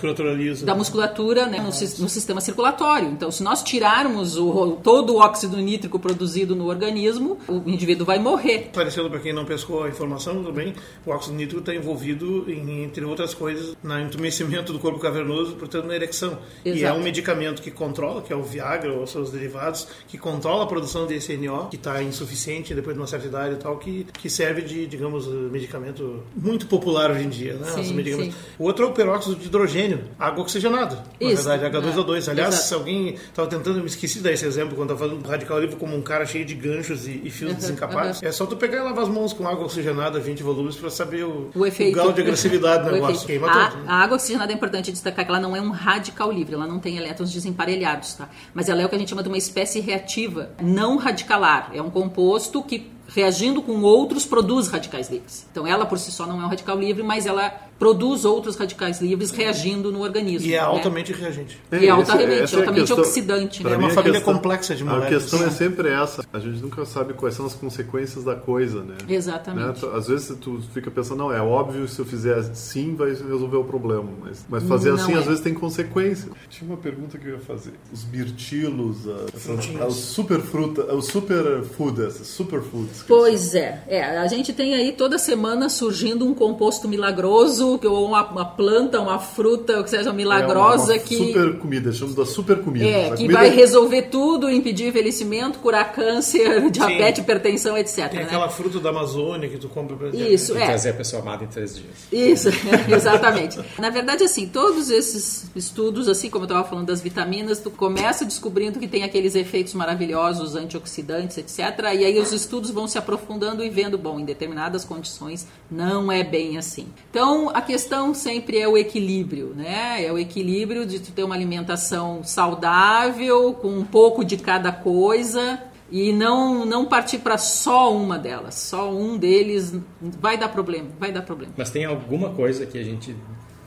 da 0.63 0.75
musculatura 0.75 1.47
né, 1.47 1.57
no, 1.57 1.65
no 1.65 2.09
sistema 2.09 2.41
circulatório. 2.41 3.09
Então, 3.09 3.31
se 3.31 3.43
nós 3.43 3.63
tirarmos 3.63 4.37
o, 4.37 4.77
todo 4.83 5.15
o 5.15 5.17
óxido 5.17 5.57
nítrico 5.57 5.99
produzido 5.99 6.42
no 6.45 6.67
organismo, 6.67 7.37
o 7.47 7.69
indivíduo 7.69 8.05
vai 8.05 8.19
morrer. 8.19 8.65
Esclarecendo 8.67 9.09
para 9.09 9.19
quem 9.19 9.33
não 9.33 9.45
pescou 9.45 9.83
a 9.83 9.89
informação 9.89 10.43
também, 10.43 10.73
o 11.05 11.11
óxido 11.11 11.35
nítrico 11.35 11.59
está 11.59 11.73
envolvido, 11.73 12.45
em, 12.49 12.83
entre 12.83 13.05
outras 13.05 13.33
coisas, 13.33 13.75
no 13.81 13.99
entumecimento 13.99 14.73
do 14.73 14.79
corpo 14.79 14.99
cavernoso, 14.99 15.55
portanto, 15.55 15.85
na 15.85 15.95
ereção. 15.95 16.37
E 16.65 16.69
é 16.69 16.73
Exato. 16.73 16.99
um 16.99 17.03
medicamento 17.03 17.61
que 17.61 17.71
controla, 17.71 18.21
que 18.21 18.33
é 18.33 18.35
o 18.35 18.43
Viagra 18.43 18.91
ou 18.91 19.07
seus 19.07 19.31
derivados, 19.31 19.87
que 20.07 20.17
controla 20.17 20.63
a 20.63 20.67
produção 20.67 21.07
de 21.07 21.15
SNO, 21.15 21.67
que 21.69 21.75
está 21.75 22.01
insuficiente 22.03 22.73
depois 22.73 22.95
de 22.95 23.01
uma 23.01 23.07
certa 23.07 23.27
idade 23.27 23.55
e 23.55 23.57
tal, 23.57 23.77
que, 23.77 24.05
que 24.13 24.29
serve 24.29 24.61
de, 24.61 24.85
digamos, 24.85 25.27
medicamento 25.27 26.23
muito 26.35 26.67
popular 26.67 27.11
hoje 27.11 27.23
em 27.23 27.29
dia. 27.29 27.53
Né? 27.53 27.71
Sim. 27.83 28.33
O 28.59 28.65
outro 28.65 28.85
é 28.85 28.87
o 28.89 28.91
peróxido 28.91 29.35
de 29.35 29.47
hidrogênio, 29.47 30.01
água 30.19 30.41
oxigenada. 30.43 31.03
Na 31.19 31.31
Isso, 31.31 31.47
verdade, 31.47 31.77
H2O2. 31.77 32.27
é, 32.27 32.31
Aliás, 32.31 32.53
exato. 32.55 32.67
se 32.67 32.73
alguém 32.73 33.09
estava 33.13 33.47
tentando, 33.47 33.79
me 33.79 33.85
esqueci 33.85 34.15
de 34.17 34.23
dar 34.23 34.31
esse 34.31 34.45
exemplo 34.45 34.75
quando 34.75 34.91
estava 34.91 35.07
falando 35.09 35.23
do 35.23 35.29
radical 35.29 35.59
livre 35.59 35.75
como 35.75 35.95
um 35.95 36.01
cara 36.01 36.25
cheio 36.33 36.45
de 36.45 36.53
ganchos 36.55 37.07
e, 37.07 37.21
e 37.23 37.29
fios 37.29 37.51
Uhum, 37.51 37.57
desencapados. 37.57 38.21
É 38.23 38.31
só 38.31 38.45
tu 38.45 38.55
pegar 38.57 38.79
e 38.79 38.81
lavar 38.81 39.03
as 39.03 39.09
mãos 39.09 39.31
com 39.33 39.47
água 39.47 39.65
oxigenada, 39.65 40.19
20 40.19 40.41
volumes, 40.43 40.75
para 40.75 40.89
saber 40.89 41.23
o, 41.23 41.49
O 41.55 41.65
efeito. 41.65 41.93
grau 41.93 42.11
de 42.11 42.21
agressividade 42.21 42.83
do 42.85 42.89
O 42.89 42.93
negócio. 42.93 43.25
Queima 43.27 43.49
a, 43.49 43.67
tudo. 43.69 43.83
né? 43.83 43.85
a 43.89 43.95
água 44.03 44.15
oxigenada 44.15 44.51
é 44.51 44.55
importante 44.55 44.91
destacar 44.91 45.23
que 45.25 45.31
ela 45.31 45.39
não 45.39 45.55
é 45.55 45.61
um 45.61 45.69
radical 45.71 46.31
livre, 46.31 46.55
ela 46.55 46.67
não 46.67 46.79
tem 46.79 46.97
elétrons 46.97 47.31
desemparelhados, 47.31 48.13
tá? 48.15 48.27
Mas 48.53 48.67
ela 48.69 48.81
é 48.81 48.85
o 48.85 48.89
que 48.89 48.95
a 48.95 48.99
gente 48.99 49.09
chama 49.09 49.23
de 49.23 49.29
uma 49.29 49.37
espécie 49.37 49.79
reativa, 49.79 50.49
não 50.61 50.97
radicalar. 50.97 51.71
É 51.73 51.81
um 51.81 51.89
composto 51.89 52.61
que 52.63 52.91
reagindo 53.07 53.61
com 53.61 53.81
outros 53.81 54.25
produz 54.25 54.67
radicais 54.69 55.09
livres. 55.09 55.45
Então 55.51 55.67
ela 55.67 55.85
por 55.85 55.99
si 55.99 56.11
só 56.11 56.25
não 56.25 56.41
é 56.41 56.45
um 56.45 56.47
radical 56.47 56.79
livre, 56.79 57.03
mas 57.03 57.25
ela 57.25 57.53
produz 57.79 58.23
outros 58.25 58.55
radicais 58.55 59.01
livres 59.01 59.31
reagindo 59.31 59.91
no 59.91 60.01
organismo. 60.01 60.47
E 60.47 60.53
é 60.53 60.57
né? 60.59 60.63
altamente 60.65 61.11
reagente. 61.13 61.59
E 61.71 61.75
esse- 61.75 61.89
altamente, 61.89 62.31
é 62.33 62.37
a 62.37 62.59
altamente 62.59 62.79
questão. 62.81 62.97
oxidante. 62.99 63.63
Né? 63.63 63.73
É 63.73 63.77
uma 63.77 63.87
a 63.87 63.91
família 63.91 64.19
questão- 64.19 64.33
complexa 64.35 64.75
de 64.75 64.83
A 64.83 64.85
moléculas. 64.85 65.23
questão 65.23 65.47
é 65.47 65.49
sempre 65.49 65.89
essa. 65.89 66.25
A 66.31 66.39
gente 66.39 66.61
nunca 66.61 66.85
sabe 66.85 67.13
quais 67.13 67.35
são 67.35 67.45
as 67.45 67.53
consequências 67.53 68.23
da 68.23 68.35
coisa, 68.35 68.83
né? 68.83 68.95
Exatamente. 69.09 69.85
Né? 69.85 69.91
Às 69.95 70.07
vezes 70.07 70.35
tu 70.39 70.61
fica 70.73 70.89
pensando, 70.91 71.17
não, 71.19 71.31
é 71.33 71.41
óbvio, 71.41 71.87
se 71.87 71.99
eu 71.99 72.05
fizer 72.05 72.35
assim 72.35 72.95
vai 72.95 73.09
resolver 73.09 73.57
o 73.57 73.63
problema. 73.63 74.09
Mas, 74.23 74.45
mas 74.49 74.63
fazer 74.63 74.89
Não 74.91 74.95
assim 74.97 75.13
é. 75.13 75.17
às 75.17 75.25
vezes 75.25 75.41
tem 75.41 75.53
consequência. 75.53 76.29
Tinha 76.49 76.69
uma 76.69 76.77
pergunta 76.77 77.17
que 77.17 77.27
eu 77.27 77.33
ia 77.33 77.39
fazer. 77.39 77.73
Os 77.91 78.03
mirtilos, 78.05 79.07
a, 79.07 79.37
Frutinhas. 79.37 79.87
os 79.87 79.95
superfruta, 79.99 80.93
os 80.95 81.07
superfood, 81.07 82.01
essas 82.05 82.27
superfoods. 82.27 83.01
que 83.01 83.07
Pois 83.07 83.53
é, 83.55 83.83
é, 83.87 84.17
a 84.17 84.27
gente 84.27 84.53
tem 84.53 84.73
aí 84.75 84.91
toda 84.93 85.17
semana 85.17 85.69
surgindo 85.69 86.25
um 86.25 86.33
composto 86.33 86.87
milagroso, 86.87 87.62
ou 87.63 88.05
uma, 88.05 88.23
uma 88.25 88.45
planta, 88.45 88.99
uma 88.99 89.19
fruta, 89.19 89.77
ou 89.77 89.83
que 89.83 89.89
seja 89.89 90.09
É 90.09 90.13
milagrosa 90.13 90.93
uma 90.93 90.99
que 90.99 91.15
super 91.17 91.57
comida, 91.59 91.91
chamamos 91.91 92.15
da 92.15 92.25
super 92.25 92.61
comida. 92.61 92.85
é, 92.85 93.03
que 93.11 93.15
comida- 93.17 93.33
vai 93.33 93.49
resolver 93.49 94.03
tudo, 94.03 94.49
impedir 94.49 94.87
envelhecimento, 94.87 95.59
curar 95.59 95.91
câncer, 95.93 96.69
diabetes, 96.71 97.21
hipertensão, 97.23 97.77
etc. 97.77 98.09
Tem 98.09 98.19
né? 98.19 98.25
aquela 98.25 98.49
fruta 98.49 98.79
da 98.79 98.89
Amazônia 98.89 99.47
que 99.49 99.57
tu 99.57 99.69
compra 99.69 99.95
pra 99.95 100.09
Isso, 100.09 100.55
é. 100.57 100.65
trazer 100.65 100.89
a 100.89 100.93
pessoa 100.93 101.21
amada 101.21 101.43
em 101.43 101.47
três 101.47 101.75
dias. 101.75 101.89
Isso, 102.11 102.49
exatamente. 102.93 103.59
Na 103.79 103.89
verdade, 103.89 104.23
assim, 104.23 104.47
todos 104.47 104.89
esses 104.89 105.49
estudos, 105.55 106.07
assim 106.07 106.29
como 106.29 106.43
eu 106.43 106.47
estava 106.47 106.67
falando 106.67 106.87
das 106.87 107.01
vitaminas, 107.01 107.59
tu 107.59 107.69
começa 107.71 108.25
descobrindo 108.25 108.79
que 108.79 108.87
tem 108.87 109.03
aqueles 109.03 109.35
efeitos 109.35 109.73
maravilhosos, 109.73 110.55
antioxidantes, 110.55 111.37
etc. 111.37 111.59
E 111.95 112.05
aí 112.05 112.19
os 112.19 112.31
estudos 112.31 112.71
vão 112.71 112.87
se 112.87 112.97
aprofundando 112.97 113.63
e 113.63 113.69
vendo, 113.69 113.97
bom, 113.97 114.19
em 114.19 114.25
determinadas 114.25 114.83
condições 114.83 115.47
não 115.69 116.11
é 116.11 116.23
bem 116.23 116.57
assim. 116.57 116.87
Então, 117.09 117.49
a 117.53 117.61
questão 117.61 118.13
sempre 118.13 118.57
é 118.59 118.67
o 118.67 118.77
equilíbrio, 118.77 119.53
né? 119.55 120.03
É 120.05 120.11
o 120.11 120.17
equilíbrio 120.17 120.85
de 120.85 120.99
tu 120.99 121.11
ter 121.11 121.23
uma 121.23 121.35
alimentação 121.35 122.23
saudável, 122.23 123.53
com 123.53 123.69
um 123.69 123.85
pouco 123.85 124.23
de 124.25 124.37
cada 124.37 124.71
coisa, 124.71 125.59
e 125.91 126.11
não 126.11 126.65
não 126.65 126.85
partir 126.85 127.19
para 127.19 127.37
só 127.37 127.93
uma 127.95 128.17
delas, 128.17 128.55
só 128.55 128.91
um 128.91 129.17
deles 129.17 129.75
vai 130.01 130.37
dar 130.37 130.49
problema, 130.49 130.87
vai 130.99 131.11
dar 131.11 131.21
problema. 131.21 131.53
Mas 131.57 131.69
tem 131.69 131.85
alguma 131.85 132.29
coisa 132.31 132.65
que 132.65 132.77
a 132.77 132.83
gente 132.83 133.15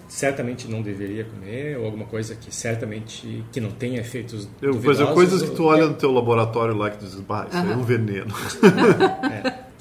certamente 0.09 0.69
não 0.69 0.83
deveria 0.83 1.25
comer, 1.25 1.77
ou 1.79 1.85
alguma 1.85 2.05
coisa 2.05 2.35
que 2.37 2.55
certamente 2.55 3.45
que 3.53 3.61
não 3.61 3.71
tenha 3.73 4.01
efeitos 4.01 4.49
Eu, 4.63 4.73
duvidosos? 4.73 5.11
coisas 5.15 5.43
que 5.43 5.51
ou- 5.51 5.57
tu 5.57 5.65
olha 5.65 5.87
no 5.87 5.95
teu 5.95 6.13
laboratório 6.13 6.77
lá 6.77 6.91
que 6.91 6.99
tu 6.99 7.05
diz, 7.07 7.15
bah, 7.21 7.47
isso 7.49 7.59
é 7.59 7.77
um 7.77 7.83
veneno. 7.83 8.33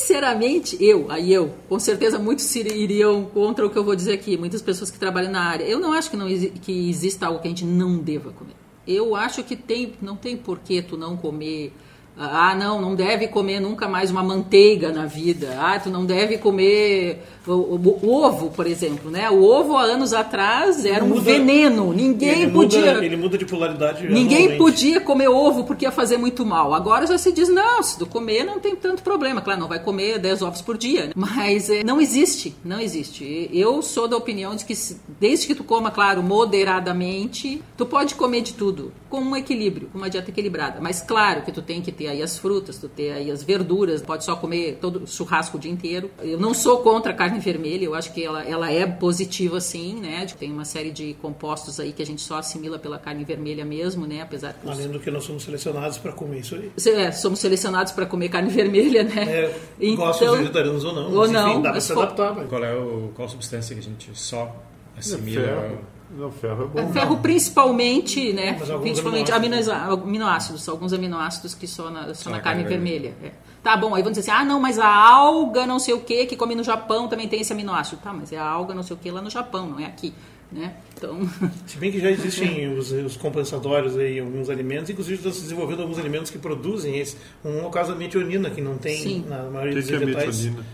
Sinceramente, 0.00 0.82
eu, 0.82 1.10
aí 1.10 1.30
eu, 1.30 1.54
com 1.68 1.78
certeza 1.78 2.18
muitos 2.18 2.46
se 2.46 2.60
iriam 2.60 3.26
contra 3.26 3.66
o 3.66 3.70
que 3.70 3.76
eu 3.76 3.84
vou 3.84 3.94
dizer 3.94 4.14
aqui, 4.14 4.34
muitas 4.34 4.62
pessoas 4.62 4.90
que 4.90 4.98
trabalham 4.98 5.30
na 5.30 5.42
área. 5.42 5.64
Eu 5.64 5.78
não 5.78 5.92
acho 5.92 6.10
que, 6.10 6.16
não, 6.16 6.26
que 6.26 6.88
exista 6.88 7.26
algo 7.26 7.38
que 7.38 7.46
a 7.46 7.50
gente 7.50 7.66
não 7.66 7.98
deva 7.98 8.32
comer. 8.32 8.54
Eu 8.86 9.14
acho 9.14 9.44
que 9.44 9.54
tem, 9.54 9.92
não 10.00 10.16
tem 10.16 10.38
porquê 10.38 10.80
tu 10.80 10.96
não 10.96 11.18
comer. 11.18 11.74
Ah, 12.18 12.54
não, 12.54 12.80
não 12.80 12.94
deve 12.94 13.28
comer 13.28 13.60
nunca 13.60 13.88
mais 13.88 14.10
uma 14.10 14.22
manteiga 14.22 14.92
na 14.92 15.06
vida. 15.06 15.56
Ah, 15.58 15.78
tu 15.78 15.88
não 15.88 16.04
deve 16.04 16.36
comer 16.36 17.22
o, 17.46 17.52
o- 17.52 17.98
o 18.02 18.14
ovo, 18.22 18.50
por 18.50 18.66
exemplo, 18.66 19.10
né? 19.10 19.30
O 19.30 19.42
ovo 19.42 19.74
há 19.76 19.84
anos 19.84 20.12
atrás 20.12 20.84
era 20.84 21.02
um 21.02 21.08
Muda- 21.08 21.22
veneno. 21.22 21.94
Ninguém 21.94 22.42
ele 22.42 22.50
podia. 22.52 22.94
Muda, 22.94 23.04
ele 23.06 23.16
muda 23.16 23.38
de 23.38 23.46
polaridade. 23.46 24.06
Ninguém 24.06 24.58
podia 24.58 25.00
comer 25.00 25.28
ovo 25.28 25.64
porque 25.64 25.86
ia 25.86 25.90
fazer 25.90 26.18
muito 26.18 26.44
mal. 26.44 26.74
Agora 26.74 27.06
já 27.06 27.16
se 27.16 27.32
diz, 27.32 27.48
não, 27.48 27.82
se 27.82 27.98
tu 27.98 28.04
comer 28.04 28.44
não 28.44 28.60
tem 28.60 28.76
tanto 28.76 29.02
problema. 29.02 29.40
Claro, 29.40 29.60
não 29.60 29.68
vai 29.68 29.78
comer 29.82 30.18
10 30.18 30.42
ovos 30.42 30.60
por 30.60 30.76
dia. 30.76 31.06
né? 31.06 31.12
Mas 31.16 31.70
é, 31.70 31.82
não 31.82 32.00
existe, 32.02 32.54
não 32.62 32.78
existe. 32.78 33.48
Eu 33.50 33.80
sou 33.80 34.06
da 34.06 34.16
opinião 34.16 34.54
de 34.54 34.66
que 34.66 34.74
se- 34.74 35.00
desde 35.18 35.46
que 35.46 35.54
tu 35.54 35.64
coma, 35.64 35.90
claro, 35.90 36.22
moderadamente, 36.22 37.62
tu 37.76 37.86
pode 37.86 38.14
comer 38.14 38.42
de 38.42 38.52
tudo, 38.54 38.92
com 39.08 39.20
um 39.20 39.36
equilíbrio, 39.36 39.88
com 39.90 39.98
uma 39.98 40.10
dieta 40.10 40.30
equilibrada. 40.30 40.80
Mas 40.80 41.00
claro 41.00 41.42
que 41.42 41.52
tu 41.52 41.62
tem 41.62 41.80
que 41.80 41.90
ter 42.00 42.08
aí 42.08 42.22
as 42.22 42.38
frutas, 42.38 42.78
tu 42.78 42.88
ter 42.88 43.12
aí 43.12 43.30
as 43.30 43.42
verduras, 43.42 44.00
pode 44.00 44.24
só 44.24 44.34
comer 44.34 44.78
todo 44.80 45.06
churrasco 45.06 45.58
o 45.58 45.60
dia 45.60 45.70
inteiro. 45.70 46.10
Eu 46.22 46.38
não 46.40 46.54
sou 46.54 46.78
contra 46.78 47.12
a 47.12 47.14
carne 47.14 47.38
vermelha, 47.38 47.84
eu 47.84 47.94
acho 47.94 48.10
que 48.14 48.24
ela, 48.24 48.42
ela 48.42 48.70
é 48.72 48.86
positiva 48.86 49.60
sim, 49.60 49.96
né? 50.00 50.26
Tem 50.38 50.50
uma 50.50 50.64
série 50.64 50.90
de 50.90 51.12
compostos 51.20 51.78
aí 51.78 51.92
que 51.92 52.02
a 52.02 52.06
gente 52.06 52.22
só 52.22 52.36
assimila 52.38 52.78
pela 52.78 52.98
carne 52.98 53.22
vermelha 53.22 53.64
mesmo, 53.66 54.06
né? 54.06 54.22
Apesar 54.22 54.54
que 54.54 54.66
os- 54.66 54.72
Além 54.72 54.88
do 54.88 54.98
que 54.98 55.10
nós 55.10 55.24
somos 55.24 55.42
selecionados 55.42 55.98
para 55.98 56.12
comer 56.12 56.38
isso 56.40 56.54
aí. 56.54 56.70
é, 56.94 57.12
somos 57.12 57.38
selecionados 57.38 57.92
para 57.92 58.06
comer 58.06 58.30
carne 58.30 58.48
vermelha, 58.50 59.02
né? 59.04 59.22
É, 59.28 59.56
Então- 59.78 60.06
Gostam 60.06 60.36
vegetarianos 60.38 60.84
ou 60.84 60.94
não. 60.94 61.10
ou 61.12 61.18
mas, 61.18 61.30
enfim, 61.32 61.40
não, 61.42 61.62
dá 61.62 61.70
para 61.72 61.80
se 61.82 61.92
for- 61.92 62.02
adaptar. 62.04 62.34
mas- 62.34 62.48
Qual 62.48 62.64
é 62.64 62.74
o, 62.74 63.10
qual 63.14 63.26
a 63.26 63.30
substância 63.30 63.74
que 63.74 63.80
a 63.80 63.84
gente 63.84 64.10
só 64.14 64.56
assimila? 64.96 65.44
ferro. 65.44 65.78
Não, 66.10 66.30
ferro 66.30 66.64
é 66.64 66.82
bom. 66.82 66.92
Ferro 66.92 67.16
principalmente, 67.18 68.32
né? 68.32 68.54
Principalmente 68.80 69.30
aminoácidos. 69.30 69.68
aminoácidos, 70.02 70.68
alguns 70.68 70.92
aminoácidos 70.92 71.54
que 71.54 71.66
só 71.66 71.88
na, 71.90 72.08
só 72.14 72.14
Só 72.14 72.30
na 72.30 72.36
na 72.36 72.42
carne 72.42 72.62
carne 72.64 72.76
vermelha. 72.76 73.14
é. 73.22 73.30
Tá 73.62 73.76
bom, 73.76 73.94
aí 73.94 74.02
vão 74.02 74.10
dizer 74.10 74.22
assim, 74.22 74.30
ah 74.40 74.44
não, 74.44 74.58
mas 74.58 74.78
a 74.78 74.88
alga 74.88 75.66
não 75.66 75.78
sei 75.78 75.92
o 75.92 76.00
que 76.00 76.24
que 76.26 76.34
come 76.34 76.54
no 76.54 76.64
Japão 76.64 77.08
também 77.08 77.28
tem 77.28 77.42
esse 77.42 77.52
aminoácido. 77.52 78.00
Tá, 78.02 78.12
mas 78.12 78.32
é 78.32 78.38
a 78.38 78.44
alga 78.48 78.74
não 78.74 78.82
sei 78.82 78.96
o 78.96 78.98
que 78.98 79.10
lá 79.10 79.20
no 79.20 79.28
Japão, 79.28 79.68
não 79.68 79.78
é 79.78 79.84
aqui, 79.84 80.14
né? 80.50 80.74
Então, 80.96 81.20
Se 81.66 81.76
bem 81.76 81.92
que 81.92 82.00
já 82.00 82.10
existem 82.10 82.72
os, 82.76 82.90
os 82.90 83.16
compensatórios 83.18 83.96
aí 83.98 84.16
em 84.16 84.20
alguns 84.20 84.48
alimentos, 84.50 84.88
inclusive 84.90 85.16
estão 85.16 85.30
se 85.30 85.42
desenvolvendo 85.42 85.82
alguns 85.82 85.98
alimentos 85.98 86.30
que 86.30 86.38
produzem 86.38 86.98
esse. 86.98 87.16
Um 87.44 87.58
é 87.60 87.66
o 87.66 87.70
caso 87.70 87.92
da 87.92 87.98
metionina, 87.98 88.48
que 88.50 88.62
não 88.62 88.78
tem 88.78 88.96
Sim. 88.96 89.24
na 89.28 89.42
O 89.44 89.52
maioria 89.52 89.74
que, 89.74 89.80
dos 89.80 89.88
que 89.90 89.94
é 89.94 89.98
vegetais. 89.98 90.26
metionina? 90.26 90.64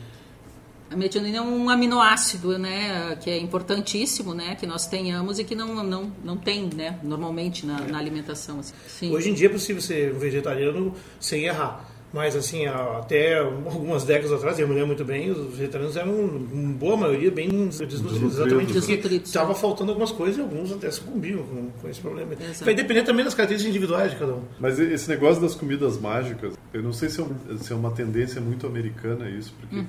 A 0.91 0.97
metionina 0.97 1.39
é 1.39 1.41
um 1.41 1.69
aminoácido, 1.69 2.59
né, 2.59 3.17
que 3.21 3.29
é 3.29 3.39
importantíssimo, 3.39 4.35
né, 4.35 4.55
que 4.55 4.67
nós 4.67 4.87
tenhamos 4.87 5.39
e 5.39 5.45
que 5.45 5.55
não, 5.55 5.83
não, 5.83 6.13
não 6.25 6.37
tem, 6.37 6.71
né, 6.75 6.99
normalmente 7.03 7.67
na, 7.67 7.81
na 7.81 7.99
alimentação. 7.99 8.61
assim. 8.61 8.73
Sim. 8.87 9.13
Hoje 9.13 9.31
em 9.31 9.35
dia 9.35 9.47
é 9.49 9.51
possível 9.51 9.83
ser 9.83 10.13
vegetariano 10.13 10.95
sem 11.19 11.45
errar. 11.45 11.91
Mas 12.13 12.37
assim, 12.37 12.65
até 12.67 13.37
algumas 13.41 14.05
décadas 14.05 14.33
atrás, 14.33 14.59
eu 14.59 14.67
me 14.67 14.73
lembro 14.75 14.87
muito 14.87 15.05
bem, 15.05 15.29
os 15.33 15.55
vegetarianos 15.57 15.97
eram, 15.97 16.15
em 16.55 16.73
boa 16.73 16.97
maioria, 16.97 17.31
bem 17.33 17.49
desnutridos. 17.49 18.35
Exatamente 18.35 18.73
porque 18.73 18.81
Desnutridos, 18.95 19.29
estava 19.29 19.53
é. 19.53 19.55
faltando 19.57 19.91
algumas 19.91 20.13
coisas 20.13 20.39
e 20.39 20.41
alguns 20.41 20.71
até 20.73 20.89
sucumbiam 20.91 21.43
com, 21.43 21.69
com 21.83 21.89
esse 21.89 22.01
problema. 22.01 22.33
Exato. 22.33 22.65
Vai 22.65 22.75
depender 22.75 23.03
também 23.03 23.25
das 23.25 23.35
características 23.35 23.75
individuais 23.77 24.13
de 24.13 24.19
cada 24.19 24.35
um. 24.35 24.43
Mas 24.59 24.79
esse 24.79 25.09
negócio 25.11 25.43
das 25.43 25.55
comidas 25.57 25.99
mágicas, 26.01 26.55
eu 26.73 26.83
não 26.83 26.93
sei 26.93 27.11
se 27.11 27.21
é, 27.21 27.25
um- 27.25 27.59
se 27.59 27.73
é 27.73 27.77
uma 27.77 27.91
tendência 27.91 28.41
muito 28.41 28.67
americana 28.67 29.29
isso, 29.29 29.53
porque 29.61 29.85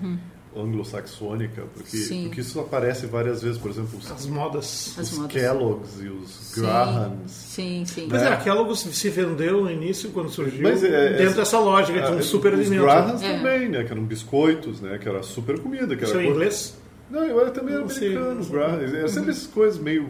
anglo-saxônica, 0.61 1.63
porque, 1.73 1.97
Sim. 1.97 2.25
porque 2.25 2.41
isso 2.41 2.59
aparece 2.59 3.05
várias 3.05 3.41
vezes, 3.41 3.57
por 3.57 3.71
exemplo, 3.71 3.97
os, 3.99 4.11
As 4.11 4.25
modas. 4.25 4.95
As 4.97 5.11
os 5.11 5.17
modas. 5.19 5.33
Kellogg's 5.33 6.01
e 6.01 6.07
os 6.07 6.29
Sim, 6.29 6.61
Grahams. 6.61 7.31
Sim, 7.31 7.83
sim. 7.85 8.07
Mas 8.09 8.21
é, 8.23 8.27
a 8.27 8.37
Kellogg's 8.37 8.79
se 8.79 9.09
vendeu 9.09 9.61
no 9.63 9.71
início, 9.71 10.09
quando 10.11 10.29
surgiu, 10.29 10.63
Mas 10.63 10.83
é- 10.83 11.09
dentro 11.13 11.33
é- 11.33 11.37
dessa 11.37 11.59
lógica 11.59 12.01
de 12.01 12.11
um 12.11 12.17
Ah, 12.17 12.21
super 12.21 12.53
Os 12.53 12.59
alimento. 12.59 12.81
Grahams 12.83 13.21
É. 13.21 13.37
também, 13.37 13.69
né? 13.69 13.83
Que 13.83 13.91
eram 13.91 14.03
biscoitos, 14.03 14.81
né? 14.81 14.97
Que 14.97 15.07
era 15.07 15.21
super 15.23 15.59
comida. 15.59 15.95
Que 15.95 16.03
era 16.03 16.05
Isso 16.05 16.11
é 16.11 16.15
coisa- 16.23 16.29
inglês? 16.29 16.77
Não, 17.09 17.23
eu 17.23 17.39
era 17.39 17.51
também 17.51 17.73
era 17.73 17.83
americano, 17.85 18.39
os 18.41 18.49
Grahams. 18.49 18.93
Era 18.93 19.07
sempre 19.07 19.31
essas 19.31 19.47
coisas 19.47 19.79
meio... 19.79 20.03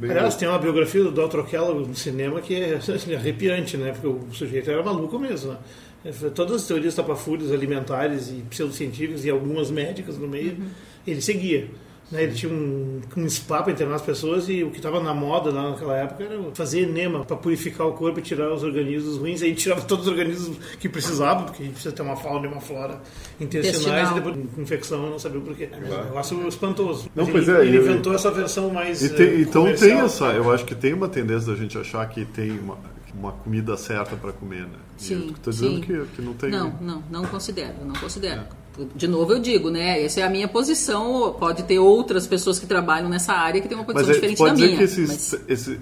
meio... 0.00 0.12
Aliás, 0.12 0.36
tem 0.36 0.46
uma 0.48 0.58
biografia 0.58 1.02
do 1.02 1.10
Dr. 1.10 1.42
Kellogg 1.42 1.88
no 1.88 1.96
cinema 1.96 2.40
que 2.40 2.54
é 2.54 2.74
assim, 2.76 2.92
arrepiante, 3.12 3.76
né? 3.76 3.90
Porque 3.90 4.06
o 4.06 4.20
sujeito 4.32 4.70
era 4.70 4.80
maluco 4.80 5.18
mesmo, 5.18 5.50
né? 5.50 5.58
Todas 6.34 6.56
as 6.62 6.66
teorias 6.68 6.94
tapafúrias 6.94 7.50
alimentares 7.50 8.28
e 8.30 8.42
pseudocientíficas 8.50 9.24
e 9.24 9.30
algumas 9.30 9.70
médicas 9.70 10.18
no 10.18 10.28
meio, 10.28 10.56
ele 11.06 11.20
seguia. 11.22 11.68
Né? 12.12 12.24
Ele 12.24 12.34
tinha 12.34 12.52
um, 12.52 13.00
um 13.16 13.28
spa 13.30 13.62
para 13.62 13.72
internar 13.72 13.94
as 13.94 14.02
pessoas 14.02 14.46
e 14.50 14.62
o 14.62 14.70
que 14.70 14.76
estava 14.76 15.00
na 15.02 15.14
moda 15.14 15.50
lá 15.50 15.70
naquela 15.70 15.96
época 15.96 16.22
era 16.24 16.38
fazer 16.52 16.82
enema 16.82 17.24
para 17.24 17.34
purificar 17.34 17.86
o 17.86 17.92
corpo 17.94 18.18
e 18.18 18.22
tirar 18.22 18.52
os 18.52 18.62
organismos 18.62 19.16
ruins. 19.16 19.40
Aí 19.42 19.54
tirava 19.54 19.80
todos 19.80 20.06
os 20.06 20.12
organismos 20.12 20.58
que 20.78 20.86
precisavam, 20.86 21.44
porque 21.46 21.62
a 21.62 21.64
gente 21.64 21.72
precisa 21.74 21.94
ter 21.94 22.02
uma 22.02 22.14
fauna 22.16 22.44
e 22.46 22.50
uma 22.50 22.60
flora 22.60 23.00
intestinais 23.40 24.10
Intestinal. 24.10 24.10
e 24.10 24.14
depois 24.42 24.58
infecção, 24.58 25.04
eu 25.04 25.10
não 25.12 25.18
sabia 25.18 25.40
por 25.40 25.56
quê. 25.56 25.70
É 25.72 25.76
um 25.76 26.04
negócio 26.04 26.46
espantoso. 26.46 27.08
Não, 27.16 27.24
pois 27.26 27.48
ele, 27.48 27.56
é, 27.56 27.60
ele 27.62 27.76
eu- 27.78 27.82
inventou 27.82 28.14
essa 28.14 28.30
versão 28.30 28.68
mais. 28.68 29.02
E 29.02 29.08
tem- 29.08 29.26
eh, 29.26 29.40
então 29.40 29.64
tem 29.74 29.92
essa, 29.92 30.26
eu 30.26 30.52
acho 30.52 30.66
que 30.66 30.74
tem 30.74 30.92
uma 30.92 31.08
tendência 31.08 31.50
da 31.50 31.58
gente 31.58 31.78
achar 31.78 32.06
que 32.10 32.26
tem 32.26 32.50
uma, 32.50 32.76
uma 33.18 33.32
comida 33.32 33.76
certa 33.76 34.16
para 34.16 34.32
comer, 34.32 34.66
né? 34.66 34.78
Sim, 34.96 35.34
tô 35.42 35.50
dizendo 35.50 35.76
sim. 35.76 35.80
que, 35.80 36.06
que 36.16 36.22
não 36.22 36.34
tem. 36.34 36.50
Não, 36.50 36.70
não, 36.80 37.02
não 37.10 37.26
considero, 37.26 37.84
não 37.84 37.94
considero. 37.94 38.44
De 38.94 39.06
novo 39.06 39.32
eu 39.32 39.38
digo, 39.38 39.70
né? 39.70 40.02
Essa 40.04 40.20
é 40.20 40.22
a 40.24 40.30
minha 40.30 40.48
posição. 40.48 41.34
Pode 41.38 41.62
ter 41.64 41.78
outras 41.78 42.26
pessoas 42.26 42.58
que 42.58 42.66
trabalham 42.66 43.08
nessa 43.08 43.32
área 43.32 43.60
que 43.60 43.68
têm 43.68 43.76
uma 43.76 43.84
posição 43.84 44.06
Mas 44.08 44.10
é, 44.10 44.14
diferente 44.14 44.38
pode 44.38 44.50
da 44.50 44.54
dizer 44.56 44.66
minha. 44.66 44.78
que 44.78 44.84
esse, 44.84 45.00
mas- 45.06 45.40
esse 45.48 45.78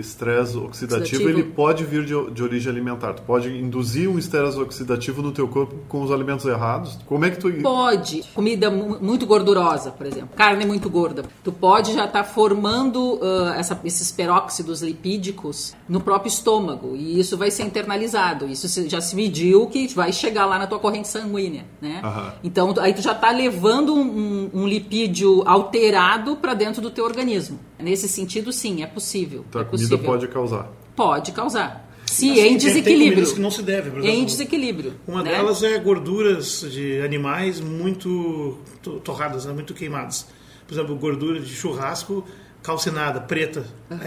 estresse 0.00 0.56
oxidativo, 0.56 1.02
Oxidativo. 1.02 1.28
ele 1.28 1.42
pode 1.42 1.84
vir 1.84 2.04
de, 2.04 2.30
de 2.32 2.42
origem 2.42 2.70
alimentar. 2.70 3.14
Tu 3.14 3.22
pode 3.22 3.48
induzir 3.48 4.08
um 4.08 4.18
estresse 4.18 4.58
oxidativo 4.58 5.22
no 5.22 5.32
teu 5.32 5.48
corpo 5.48 5.74
com 5.88 6.02
os 6.02 6.10
alimentos 6.12 6.44
errados. 6.46 6.98
Como 7.06 7.24
é 7.24 7.30
que 7.30 7.38
tu 7.38 7.52
Pode. 7.62 8.22
Comida 8.34 8.70
mu- 8.70 8.98
muito 9.00 9.26
gordurosa, 9.26 9.90
por 9.90 10.06
exemplo. 10.06 10.30
Carne 10.36 10.64
muito 10.64 10.88
gorda. 10.90 11.24
Tu 11.42 11.52
pode 11.52 11.92
já 11.94 12.04
estar 12.06 12.24
formando 12.24 13.18
ah, 13.22 13.54
essa- 13.58 13.78
esses 13.84 14.10
peróxidos 14.10 14.82
lipídicos 14.82 15.74
no 15.88 16.00
próprio 16.00 16.28
estômago. 16.28 16.94
E 16.96 17.18
isso 17.18 17.36
vai 17.36 17.50
ser 17.50 17.64
internalizado. 17.64 18.46
Isso 18.46 18.68
já 18.88 19.00
se 19.00 19.14
mediu 19.16 19.66
que 19.66 19.86
vai 19.94 20.12
chegar 20.12 20.46
lá 20.46 20.58
na 20.58 20.66
tua 20.66 20.78
corrente 20.78 21.08
sanguínea, 21.08 21.64
né? 21.80 22.00
Aham. 22.04 22.34
Então, 22.44 22.74
aí 22.80 22.92
tu 22.92 23.00
já 23.00 23.12
está 23.12 23.30
levando 23.30 23.94
um, 23.94 24.50
um- 24.52 24.68
lipídio 24.68 25.42
alterado 25.48 26.36
para 26.36 26.52
dentro 26.52 26.82
do 26.82 26.90
teu 26.90 27.04
organismo. 27.04 27.58
Nesse 27.78 28.06
sentido, 28.08 28.52
sim, 28.52 28.82
é 28.82 28.86
possível. 28.86 29.44
Então, 29.48 29.60
é 29.60 29.64
a 29.64 29.66
comida 29.66 29.88
possível. 29.88 30.04
pode 30.12 30.28
causar? 30.28 30.70
Pode 30.94 31.32
causar. 31.32 31.82
Se 32.04 32.30
Assim, 32.30 32.30
em 32.32 32.34
tem- 32.34 32.44
Tem 32.48 32.56
desequilíbrio. 32.58 33.08
comidas 33.14 33.32
que 33.32 33.40
não 33.40 33.50
se 33.50 33.62
deve, 33.62 33.90
por 33.90 34.00
exemplo. 34.00 34.16
Em 34.18 34.24
desequilíbrio. 34.26 34.92
Uma 35.08 35.22
né? 35.22 35.30
delas 35.32 35.62
é 35.62 35.78
gorduras 35.78 36.60
de 36.70 37.00
animais 37.00 37.58
muito 37.60 38.58
to- 38.82 39.00
torradas, 39.00 39.46
né? 39.46 39.52
muito 39.54 39.72
queimadas. 39.72 40.26
Por 40.68 40.74
exemplo, 40.74 40.94
gordura 40.96 41.40
de 41.40 41.52
churrasco 41.54 42.22
calcinada, 42.64 43.20
preta. 43.20 43.62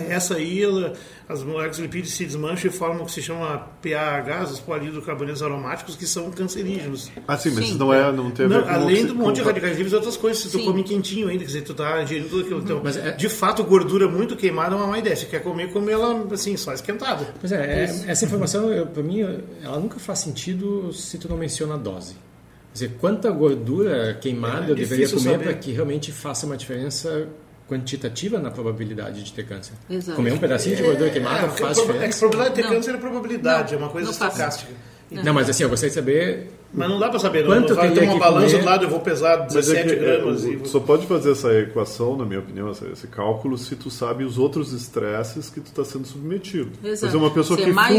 Essa 0.10 0.34
aí, 0.36 0.64
ela, 0.64 0.94
as 1.30 1.44
moléculas 1.44 1.78
lipídicas 1.78 2.16
se 2.18 2.26
desmancham 2.26 2.72
e 2.72 2.74
formam 2.74 3.04
o 3.04 3.06
que 3.06 3.12
se 3.12 3.22
chama 3.22 3.68
PAHs, 3.84 4.52
os 4.54 4.60
polihidrocarbonetos 4.60 5.44
aromáticos, 5.44 5.96
que 5.96 6.08
são 6.08 6.32
cancerígenos. 6.32 7.12
Ah, 7.28 7.38
sim, 7.38 7.52
mas 7.52 7.60
Sim. 7.64 7.70
isso 7.70 7.78
não, 7.78 7.94
é, 7.94 8.12
não 8.12 8.32
tem 8.32 8.48
a 8.48 8.50
ver 8.50 8.56
Não, 8.56 8.64
com 8.64 8.70
além 8.70 9.06
do 9.06 9.14
monte 9.14 9.36
de 9.36 9.42
radicais 9.44 9.74
livres 9.78 9.94
e 9.94 9.96
outras 9.96 10.18
coisas, 10.18 10.42
se 10.42 10.50
tu 10.50 10.58
Sim. 10.58 10.66
come 10.66 10.84
quentinho 10.84 11.28
ainda, 11.28 11.42
quer 11.42 11.46
dizer, 11.46 11.62
tu 11.62 11.76
tá 11.76 12.02
ingerindo 12.02 12.30
tudo 12.30 12.42
aquilo. 12.42 12.60
Então, 12.62 12.82
Mas 12.84 12.98
é- 12.98 13.12
de 13.12 13.30
fato, 13.30 13.64
gordura 13.64 14.08
muito 14.10 14.36
queimada 14.36 14.74
é 14.74 14.78
uma 14.78 14.88
má 14.88 14.98
ideia. 14.98 15.16
Se 15.16 15.28
quer 15.28 15.44
comer, 15.44 15.72
come 15.72 15.92
ela 15.92 16.26
assim, 16.32 16.58
só 16.58 16.74
esquentada. 16.74 17.28
Pois 17.40 17.52
é, 17.52 17.84
é, 17.84 17.84
essa 18.08 18.26
informação, 18.26 18.74
eu- 18.74 18.88
pra 18.88 19.04
mim, 19.04 19.22
ela 19.64 19.80
nunca 19.80 20.00
faz 20.00 20.18
sentido 20.20 20.92
se 20.92 21.20
tu 21.20 21.30
não 21.30 21.38
menciona 21.38 21.76
a 21.76 21.78
dose. 21.78 22.14
Quer 22.14 22.86
dizer, 22.86 22.98
quanta 23.00 23.30
gordura 23.30 24.18
queimada 24.20 24.66
É 24.68 24.72
eu 24.72 24.76
deveria 24.76 25.08
comer 25.08 25.38
para 25.40 25.54
que 25.54 25.72
realmente 25.72 26.12
faça 26.12 26.46
uma 26.48 26.58
diferença 26.58 27.28
quantitativa 27.68 28.40
na 28.40 28.50
probabilidade 28.52 29.24
de 29.24 29.34
ter 29.34 29.46
câncer? 29.46 29.74
Exato. 29.90 30.16
Comer 30.16 30.34
um 30.34 30.38
pedacinho 30.38 30.76
de 30.76 30.84
gordura 30.84 31.10
queimada 31.10 31.46
É, 31.46 31.50
faz 31.50 31.78
é 31.78 31.82
que 31.84 31.90
a 31.90 31.94
diferença? 31.94 32.20
probabilidade 32.20 32.50
de 32.50 32.56
ter 32.62 32.68
Não. 32.68 32.76
câncer 32.76 32.96
é 32.96 32.98
probabilidade, 32.98 33.74
Não, 33.76 33.80
é 33.82 33.84
uma 33.84 33.92
coisa 33.92 34.06
não 34.06 34.12
estocástica. 34.14 34.72
Não, 35.10 35.34
mas 35.34 35.50
assim, 35.50 35.64
eu 35.64 35.70
gostaria 35.70 35.90
de 35.90 35.96
saber 35.96 36.52
Mas 36.74 36.90
não 36.90 37.00
dá 37.00 37.08
pra 37.08 37.18
saber, 37.18 37.42
não. 37.46 37.52
Quanto 37.54 37.70
não 37.70 37.76
vai 37.78 37.92
ter 37.92 38.04
uma 38.04 38.20
balança 38.20 38.48
comer? 38.48 38.60
do 38.60 38.66
lado, 38.66 38.84
eu 38.84 38.90
vou 38.90 39.00
pesar 39.00 39.38
Mas 39.38 39.56
é 39.56 39.84
17 39.84 39.88
que, 39.88 39.94
é, 39.94 40.18
gramas. 40.18 40.44
o- 40.44 40.52
e 40.52 40.68
só 40.68 40.80
pode 40.82 41.08
fazer 41.08 41.32
essa 41.32 41.54
equação, 41.60 42.18
na 42.18 42.26
minha 42.26 42.40
opinião, 42.42 42.70
esse, 42.72 42.86
esse 42.92 43.08
cálculo, 43.08 43.58
se 43.58 43.74
tu 43.78 43.90
sabe 43.90 44.26
os 44.26 44.38
outros 44.38 44.74
estresses 44.74 45.50
que 45.50 45.62
tu 45.62 45.68
está 45.68 45.86
sendo 45.86 46.06
submetido. 46.06 46.72
Exato. 46.84 47.00
Por 47.00 47.08
exemplo, 47.08 47.20
uma 47.20 47.32
pessoa 47.34 47.58
é 47.58 47.64
que 47.64 47.70
fuma, 47.70 47.90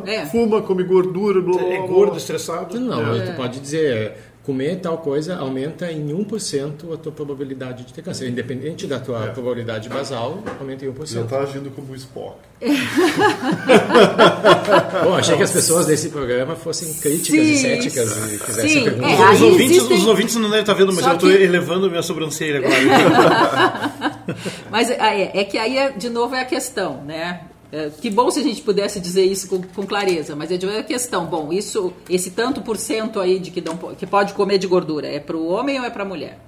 um, 0.00 0.06
é. 0.06 0.26
fuma, 0.26 0.62
come 0.62 0.84
gordura, 0.84 1.40
blá, 1.40 1.58
blá, 1.58 1.66
É 1.72 1.76
blá, 1.78 1.86
gordo, 1.88 2.10
blá. 2.10 2.18
estressado. 2.18 2.78
Não, 2.78 3.16
É. 3.16 3.26
tu 3.32 3.36
pode 3.36 3.58
dizer, 3.58 4.12
comer 4.44 4.76
tal 4.80 4.98
coisa 4.98 5.36
aumenta 5.36 5.90
em 5.90 6.08
1% 6.08 6.92
a 6.92 6.96
tua 6.98 7.10
probabilidade 7.12 7.84
de 7.84 7.92
ter 7.94 8.02
câncer. 8.02 8.28
Independente 8.28 8.86
da 8.86 9.00
tua 9.00 9.20
probabilidade 9.28 9.88
basal, 9.88 10.42
aumenta 10.60 10.84
em 10.84 10.88
1%. 10.92 11.06
Já 11.14 11.20
está 11.22 11.38
agindo 11.40 11.70
como 11.70 11.92
o 11.92 11.96
Spock. 11.96 12.36
Bom, 15.04 15.14
achei 15.16 15.36
que 15.36 15.42
as 15.42 15.50
pessoas 15.50 15.86
desse 15.86 16.08
programa 16.10 16.54
fossem 16.56 16.92
críticas 16.94 17.46
Sim, 17.46 17.52
e 17.52 17.56
céticas 17.58 18.16
e 18.32 18.38
fizessem 18.38 18.70
sim, 18.70 18.84
perguntas. 18.84 19.10
é, 19.20 19.30
Os, 19.32 19.42
ouvintes, 19.42 19.76
existem- 19.76 19.96
os 19.98 20.06
ouvintes 20.06 20.34
não 20.36 20.42
devem 20.48 20.60
estar 20.60 20.74
vendo, 20.74 20.92
mas 20.92 21.04
Só 21.04 21.10
eu 21.10 21.14
estou 21.14 21.30
que- 21.30 21.36
elevando 21.42 21.90
minha 21.90 22.02
sobrancelha 22.02 22.58
agora. 22.58 23.92
Mas 24.70 24.90
é, 24.90 25.30
é 25.38 25.44
que 25.44 25.58
aí, 25.58 25.76
é- 25.76 25.90
de 25.92 26.08
novo, 26.08 26.34
é 26.34 26.40
a 26.40 26.44
questão, 26.44 27.02
né? 27.04 27.40
É, 27.72 27.90
que 28.00 28.08
bom 28.08 28.30
se 28.30 28.40
a 28.40 28.42
gente 28.42 28.62
pudesse 28.62 29.00
dizer 29.00 29.24
isso 29.24 29.48
com, 29.48 29.60
com 29.60 29.84
clareza, 29.86 30.36
mas 30.36 30.50
é 30.50 30.56
de 30.56 30.64
novo 30.66 30.78
a 30.78 30.82
questão. 30.82 31.26
Bom, 31.26 31.52
isso, 31.52 31.92
esse 32.08 32.30
tanto 32.30 32.60
por 32.62 32.76
cento 32.76 33.20
aí 33.20 33.38
de 33.38 33.50
que, 33.50 33.60
não, 33.60 33.76
que 33.76 34.06
pode 34.06 34.32
comer 34.34 34.58
de 34.58 34.66
gordura, 34.66 35.08
é 35.08 35.18
para 35.18 35.36
o 35.36 35.46
homem 35.48 35.78
ou 35.80 35.84
é 35.86 35.90
para 35.90 36.02
a 36.02 36.06
mulher? 36.06 36.38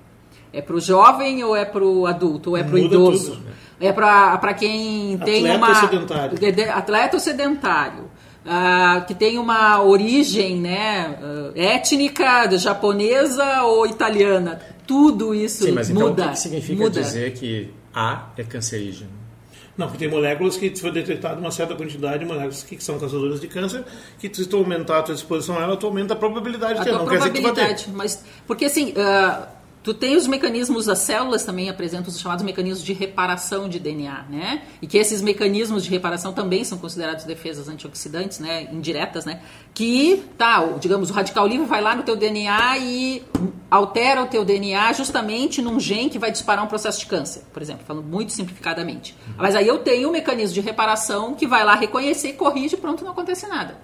É 0.52 0.62
para 0.62 0.76
o 0.76 0.80
jovem 0.80 1.42
ou 1.42 1.54
é 1.56 1.64
para 1.64 1.84
o 1.84 2.06
adulto? 2.06 2.50
Ou 2.50 2.56
é 2.56 2.62
para 2.62 2.74
o 2.74 2.78
idoso? 2.78 3.32
tudo. 3.32 3.46
É 3.80 3.92
para 3.92 4.54
quem 4.54 5.18
tem 5.18 5.38
Atleta 5.50 5.56
uma... 5.58 5.68
ou 5.68 5.74
sedentário? 5.74 6.38
de- 6.38 6.52
de- 6.52 6.62
Atleta 6.62 7.16
ou 7.16 7.20
sedentário. 7.20 8.04
ah, 8.46 9.04
que 9.06 9.12
tem 9.14 9.38
uma 9.38 9.82
origem 9.82 10.56
né, 10.60 11.18
ah, 11.20 11.50
étnica, 11.56 12.48
japonesa 12.56 13.62
ou 13.64 13.84
italiana. 13.86 14.60
Tudo 14.86 15.34
isso 15.34 15.64
Sim, 15.64 15.72
mas 15.72 15.90
então 15.90 16.08
muda. 16.10 16.22
o 16.22 16.26
que, 16.28 16.32
que 16.34 16.38
significa 16.38 16.82
muda. 16.84 17.00
dizer 17.02 17.32
que 17.34 17.70
A 17.92 18.28
é 18.38 18.44
cancerígeno? 18.44 19.10
Não, 19.76 19.86
porque 19.86 19.98
tem 19.98 20.08
moléculas 20.08 20.56
que 20.56 20.74
foi 20.76 20.90
detectada 20.90 21.38
uma 21.38 21.50
certa 21.50 21.74
quantidade 21.74 22.20
de 22.20 22.24
moléculas 22.24 22.62
que 22.62 22.82
são 22.82 22.98
causadoras 22.98 23.40
de 23.40 23.48
câncer, 23.48 23.84
que 24.18 24.34
se 24.34 24.46
tu 24.46 24.56
aumentar 24.56 25.00
a 25.00 25.02
tua 25.02 25.14
exposição 25.14 25.58
a 25.58 25.62
ela, 25.62 25.76
tu 25.76 25.86
aumenta 25.86 26.14
a 26.14 26.16
probabilidade 26.16 26.80
a 26.80 26.82
de 26.82 26.84
ter. 26.84 26.92
Não 26.92 27.06
quer 27.06 27.18
dizer 27.18 27.30
que 27.30 27.40
tu 27.40 27.42
vai 27.42 27.52
ter. 27.52 27.60
probabilidade. 27.60 27.92
Mas, 27.94 28.24
porque 28.46 28.64
assim, 28.64 28.94
ah, 28.96 29.48
tu 29.86 29.94
tem 29.94 30.16
os 30.16 30.26
mecanismos, 30.26 30.88
as 30.88 30.98
células 30.98 31.44
também 31.44 31.70
apresentam 31.70 32.08
os 32.08 32.18
chamados 32.18 32.44
mecanismos 32.44 32.84
de 32.84 32.92
reparação 32.92 33.68
de 33.68 33.78
DNA, 33.78 34.24
né? 34.28 34.62
E 34.82 34.86
que 34.88 34.98
esses 34.98 35.22
mecanismos 35.22 35.84
de 35.84 35.90
reparação 35.90 36.32
também 36.32 36.64
são 36.64 36.76
considerados 36.76 37.22
defesas 37.22 37.68
antioxidantes, 37.68 38.40
né? 38.40 38.64
Indiretas, 38.72 39.24
né? 39.24 39.42
Que, 39.72 40.24
tá, 40.36 40.60
digamos, 40.80 41.10
o 41.10 41.12
radical 41.12 41.46
livre 41.46 41.66
vai 41.66 41.80
lá 41.80 41.94
no 41.94 42.02
teu 42.02 42.16
DNA 42.16 42.78
e 42.78 43.22
altera 43.70 44.24
o 44.24 44.26
teu 44.26 44.44
DNA 44.44 44.92
justamente 44.92 45.62
num 45.62 45.78
gene 45.78 46.10
que 46.10 46.18
vai 46.18 46.32
disparar 46.32 46.64
um 46.64 46.68
processo 46.68 46.98
de 46.98 47.06
câncer, 47.06 47.44
por 47.52 47.62
exemplo, 47.62 47.86
falando 47.86 48.04
muito 48.04 48.32
simplificadamente. 48.32 49.16
Mas 49.36 49.54
aí 49.54 49.68
eu 49.68 49.78
tenho 49.78 50.08
um 50.08 50.12
mecanismo 50.12 50.54
de 50.54 50.62
reparação 50.62 51.32
que 51.34 51.46
vai 51.46 51.64
lá 51.64 51.76
reconhecer, 51.76 52.32
corrige, 52.32 52.76
pronto, 52.76 53.04
não 53.04 53.12
acontece 53.12 53.46
nada. 53.46 53.78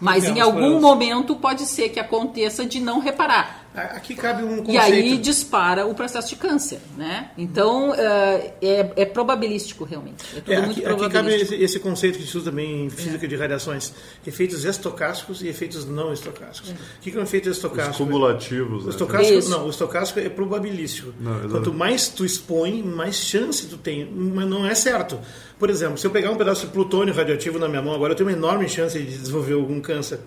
Mas 0.00 0.24
em 0.24 0.34
Temos 0.34 0.42
algum 0.48 0.80
momento 0.80 1.36
pode 1.36 1.66
ser 1.66 1.90
que 1.90 2.00
aconteça 2.00 2.64
de 2.64 2.80
não 2.80 3.00
reparar. 3.00 3.61
Aqui 3.74 4.14
cabe 4.14 4.42
um 4.44 4.58
conceito. 4.58 4.70
E 4.72 4.76
aí 4.78 5.16
dispara 5.16 5.86
o 5.86 5.94
processo 5.94 6.28
de 6.28 6.36
câncer, 6.36 6.78
né? 6.96 7.30
Então 7.38 7.94
eh, 7.94 8.52
é, 8.60 8.92
é 8.96 9.04
probabilístico 9.06 9.84
realmente. 9.84 10.22
É 10.36 10.40
tudo 10.40 10.52
É, 10.52 10.56
muito 10.60 10.70
aqui, 10.72 10.80
aqui 10.80 10.88
cabe 11.00 11.10
probabilístico. 11.10 11.54
esse, 11.54 11.64
esse 11.64 11.80
conceito 11.80 12.18
que 12.18 12.24
gente 12.24 12.36
usa 12.36 12.50
também 12.50 12.84
em 12.86 12.90
física 12.90 13.26
de 13.26 13.34
radiações: 13.34 13.92
efeitos 14.26 14.64
estocásticos 14.66 15.42
e 15.42 15.48
efeitos 15.48 15.86
não 15.86 16.12
estocásticos. 16.12 16.70
O 16.70 16.74
que 17.00 17.10
que 17.10 17.16
é 17.16 17.20
um 17.20 17.22
efeito 17.22 17.48
Os 17.48 17.56
estocástico? 17.56 17.96
cumulativos. 18.04 18.82
O 18.82 18.86
né? 18.86 18.90
estocástico, 18.90 19.38
Isso. 19.38 19.50
não, 19.50 19.66
o 19.66 19.70
estocástico 19.70 20.20
é 20.20 20.28
probabilístico. 20.28 21.14
Não. 21.18 21.48
Quanto 21.48 21.72
mais 21.72 22.08
tu 22.08 22.26
expõe, 22.26 22.82
mais 22.82 23.16
chance 23.16 23.66
tu 23.66 23.78
tem. 23.78 24.04
Mas 24.04 24.46
não 24.48 24.66
é 24.66 24.74
certo. 24.74 25.18
Por 25.58 25.70
exemplo, 25.70 25.96
se 25.96 26.06
eu 26.06 26.10
pegar 26.10 26.30
um 26.30 26.36
pedaço 26.36 26.66
de 26.66 26.72
plutônio 26.72 27.14
radioativo 27.14 27.58
na 27.58 27.68
minha 27.68 27.80
mão 27.80 27.94
agora, 27.94 28.12
eu 28.12 28.16
tenho 28.16 28.28
uma 28.28 28.36
enorme 28.36 28.68
chance 28.68 28.98
de 28.98 29.06
desenvolver 29.06 29.54
algum 29.54 29.80
câncer. 29.80 30.20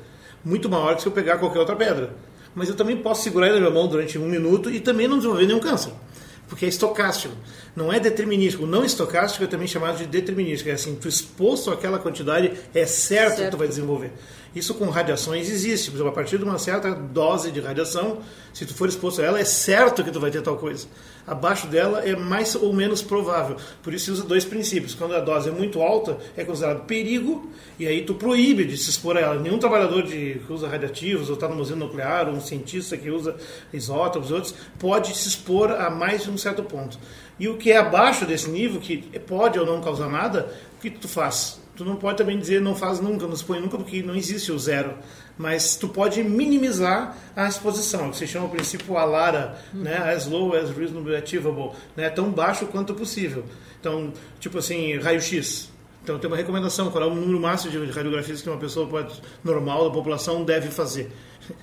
Muito 0.43 0.67
maior 0.69 0.95
que 0.95 1.01
se 1.03 1.08
eu 1.08 1.12
pegar 1.12 1.38
qualquer 1.38 1.60
outra 1.60 1.75
pedra. 1.75 2.13
Mas 2.56 2.70
eu 2.70 2.76
também 2.76 2.96
posso 2.98 3.22
segurar 3.22 3.48
ele 3.48 3.56
na 3.56 3.62
minha 3.62 3.74
mão 3.74 3.88
durante 3.88 4.18
um 4.18 4.28
minuto 4.28 4.72
e 4.72 4.80
também 4.80 5.08
não 5.08 5.18
desenvolver 5.18 5.46
nenhum 5.46 5.60
câncer. 5.60 5.91
porque 6.48 6.65
é 6.65 6.70
estocástico. 6.70 7.34
Não 7.76 7.91
é 7.91 8.00
determinístico. 8.00 8.63
O 8.63 8.68
não 8.68 8.86
estocástico 8.86 9.44
é 9.44 9.48
também 9.48 9.68
chamado 9.68 9.98
de 9.98 10.06
determinístico. 10.06 10.70
É 10.70 10.74
assim, 10.74 10.96
tu 10.96 11.08
exposto 11.08 11.72
àquela 11.72 12.00
quantidade, 12.00 12.52
é 12.74 12.86
certo, 12.86 13.38
certo. 13.38 13.46
que 13.46 13.52
tu 13.52 13.58
vai 13.58 13.68
desenvolver. 13.68 14.12
Isso 14.56 14.74
com 14.74 14.86
radiações 14.89 15.50
existe. 15.50 15.91
Por 15.91 15.98
exemplo, 15.98 16.12
a 16.12 16.15
partir 16.15 16.38
de 16.38 16.46
uma 16.46 16.58
certa 16.58 16.91
dose 16.96 17.52
de 17.52 17.60
radiação, 17.60 18.20
se 18.54 18.65
tu 18.65 18.74
for 18.74 18.88
exposto 18.88 19.22
a 19.22 19.26
ela, 19.26 19.39
é 19.39 19.44
certo 19.44 20.02
que 20.02 20.10
tu 20.10 20.20
vai 20.20 20.32
ter 20.32 20.41
tal 20.41 20.56
coisa. 20.56 20.88
Abaixo 21.28 21.68
dela 21.68 22.00
é 22.08 22.15
mais 22.15 22.56
ou 22.56 22.72
menos 22.72 23.02
provável. 23.02 23.58
Por 23.84 23.94
isso 23.94 24.06
se 24.06 24.12
usa 24.12 24.24
dois 24.24 24.46
princípios. 24.46 24.96
Quando 24.96 25.13
a 25.13 25.20
dose 25.20 25.50
é 25.50 25.52
muito 25.52 25.82
alta, 25.82 26.18
é 26.38 26.46
considerado 26.46 26.86
perigo, 26.86 27.52
e 27.78 27.86
aí 27.86 28.04
tu 28.06 28.15
proíbe 28.15 28.63
de 28.63 28.78
se 28.78 28.89
expor 28.89 29.18
a 29.18 29.20
ela. 29.20 29.36
Nenhum 29.41 29.60
trabalhador 29.60 30.04
de, 30.04 30.39
que 30.46 30.54
usa 30.54 30.70
radiativos, 30.70 31.28
ou 31.28 31.36
está 31.36 31.50
no 31.50 31.56
museu 31.56 31.76
nuclear, 31.76 32.30
ou 32.30 32.36
um 32.36 32.41
cientista 32.41 32.96
que 32.96 33.10
usa 33.10 33.36
isótopos, 33.74 34.32
outros, 34.32 34.56
pode 34.80 35.13
se 35.18 35.28
expor 35.28 35.72
a 35.72 35.89
mais 35.89 36.24
de 36.24 36.30
um 36.30 36.38
certo 36.38 36.63
ponto. 36.63 36.98
E 37.38 37.50
o 37.50 37.58
que 37.58 37.72
é 37.72 37.78
abaixo 37.78 38.26
desse 38.26 38.50
nível, 38.50 38.80
que 38.80 38.98
pode 39.20 39.60
ou 39.60 39.65
não 39.65 39.82
causar 39.82 40.08
nada, 40.08 40.50
o 40.78 40.82
que 40.82 40.89
tu 40.89 41.10
faz? 41.10 41.60
Tu 41.76 41.84
não 41.84 41.96
pode 41.96 42.18
também 42.18 42.40
dizer 42.40 42.62
não 42.62 42.76
faz 42.76 43.00
nunca, 43.00 43.26
não 43.28 43.34
expõe 43.34 43.60
nunca, 43.60 43.78
porque 43.78 44.02
não 44.02 44.16
existe 44.16 44.52
o 44.52 44.58
zero. 44.58 44.94
Mas 45.38 45.76
tu 45.76 45.90
pode 45.90 46.24
minimizar 46.24 47.18
a 47.36 47.48
exposição, 47.48 48.12
que 48.12 48.18
se 48.18 48.28
chama 48.28 48.46
o 48.46 48.50
princípio 48.50 48.98
ALARA, 48.98 49.58
uhum. 49.74 49.82
né? 49.82 49.98
as 49.98 50.26
low 50.26 50.56
as 50.56 50.70
reasonably 50.70 51.16
achievable, 51.16 51.72
né? 51.96 52.10
tão 52.10 52.32
baixo 52.32 52.66
quanto 52.68 52.94
possível. 52.94 53.44
Então, 53.80 54.14
tipo 54.40 54.58
assim, 54.58 54.98
raio-x. 54.98 55.75
Então 56.06 56.20
tem 56.20 56.30
uma 56.30 56.38
recomendação, 56.38 56.91
qual 56.91 57.04
é 57.04 57.08
o 57.08 57.15
número 57.15 57.39
máximo 57.39 57.72
de 57.72 57.91
radiografias 57.91 58.39
que 58.39 58.48
uma 58.48 58.60
pessoa 58.60 58.88
pode, 58.88 59.20
normal 59.44 59.86
da 59.86 59.89
população 59.89 60.44
deve 60.44 60.70
fazer. 60.70 61.12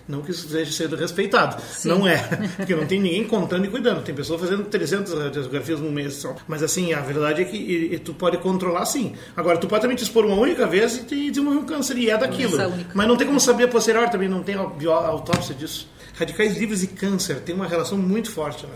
Não 0.09 0.21
que 0.21 0.33
isso 0.33 0.49
seja 0.49 0.73
sendo 0.73 0.97
respeitado. 0.97 1.63
Sim. 1.63 1.91
Não 1.91 2.09
é. 2.09 2.17
Porque 2.59 2.75
não 2.75 2.85
tem 2.85 3.01
ninguém 3.01 3.23
contando 3.23 3.65
e 3.67 3.69
cuidando. 3.69 4.03
Tem 4.03 4.13
pessoas 4.13 4.41
fazendo 4.41 4.65
300 4.65 5.13
radiografias 5.13 5.79
no 5.79 5.93
mês 5.93 6.15
só. 6.15 6.35
Mas 6.49 6.61
assim, 6.61 6.93
a 6.93 7.01
verdade 7.01 7.43
é 7.43 7.45
que 7.45 7.57
e, 7.57 7.95
e 7.95 7.99
tu 8.01 8.15
pode 8.15 8.37
controlar 8.39 8.85
sim. 8.85 9.15
Agora, 9.37 9.59
tu 9.59 9.69
pode 9.69 9.83
também 9.83 9.97
te 9.97 10.03
expor 10.03 10.25
uma 10.25 10.35
única 10.35 10.67
vez 10.67 10.97
e, 10.97 11.05
te, 11.05 11.31
desenvolver 11.31 11.61
um 11.61 11.65
câncer. 11.65 11.97
E 11.99 12.11
é 12.11 12.19
daquilo. 12.19 12.59
Mas 12.95 13.07
não 13.07 13.17
tem 13.17 13.27
como 13.29 13.39
saber 13.39 13.65
a 13.65 13.69
posterior 13.69 14.09
também. 14.09 14.29
Não 14.29 14.43
tem 14.43 14.57
autópsia 14.57 15.55
disso. 15.55 15.89
Radicais 16.15 16.57
livres 16.59 16.83
e 16.83 16.89
câncer 16.89 17.41
tem 17.41 17.55
uma 17.55 17.69
relação 17.69 17.97
muito 17.97 18.29
forte. 18.29 18.67
Né? 18.67 18.73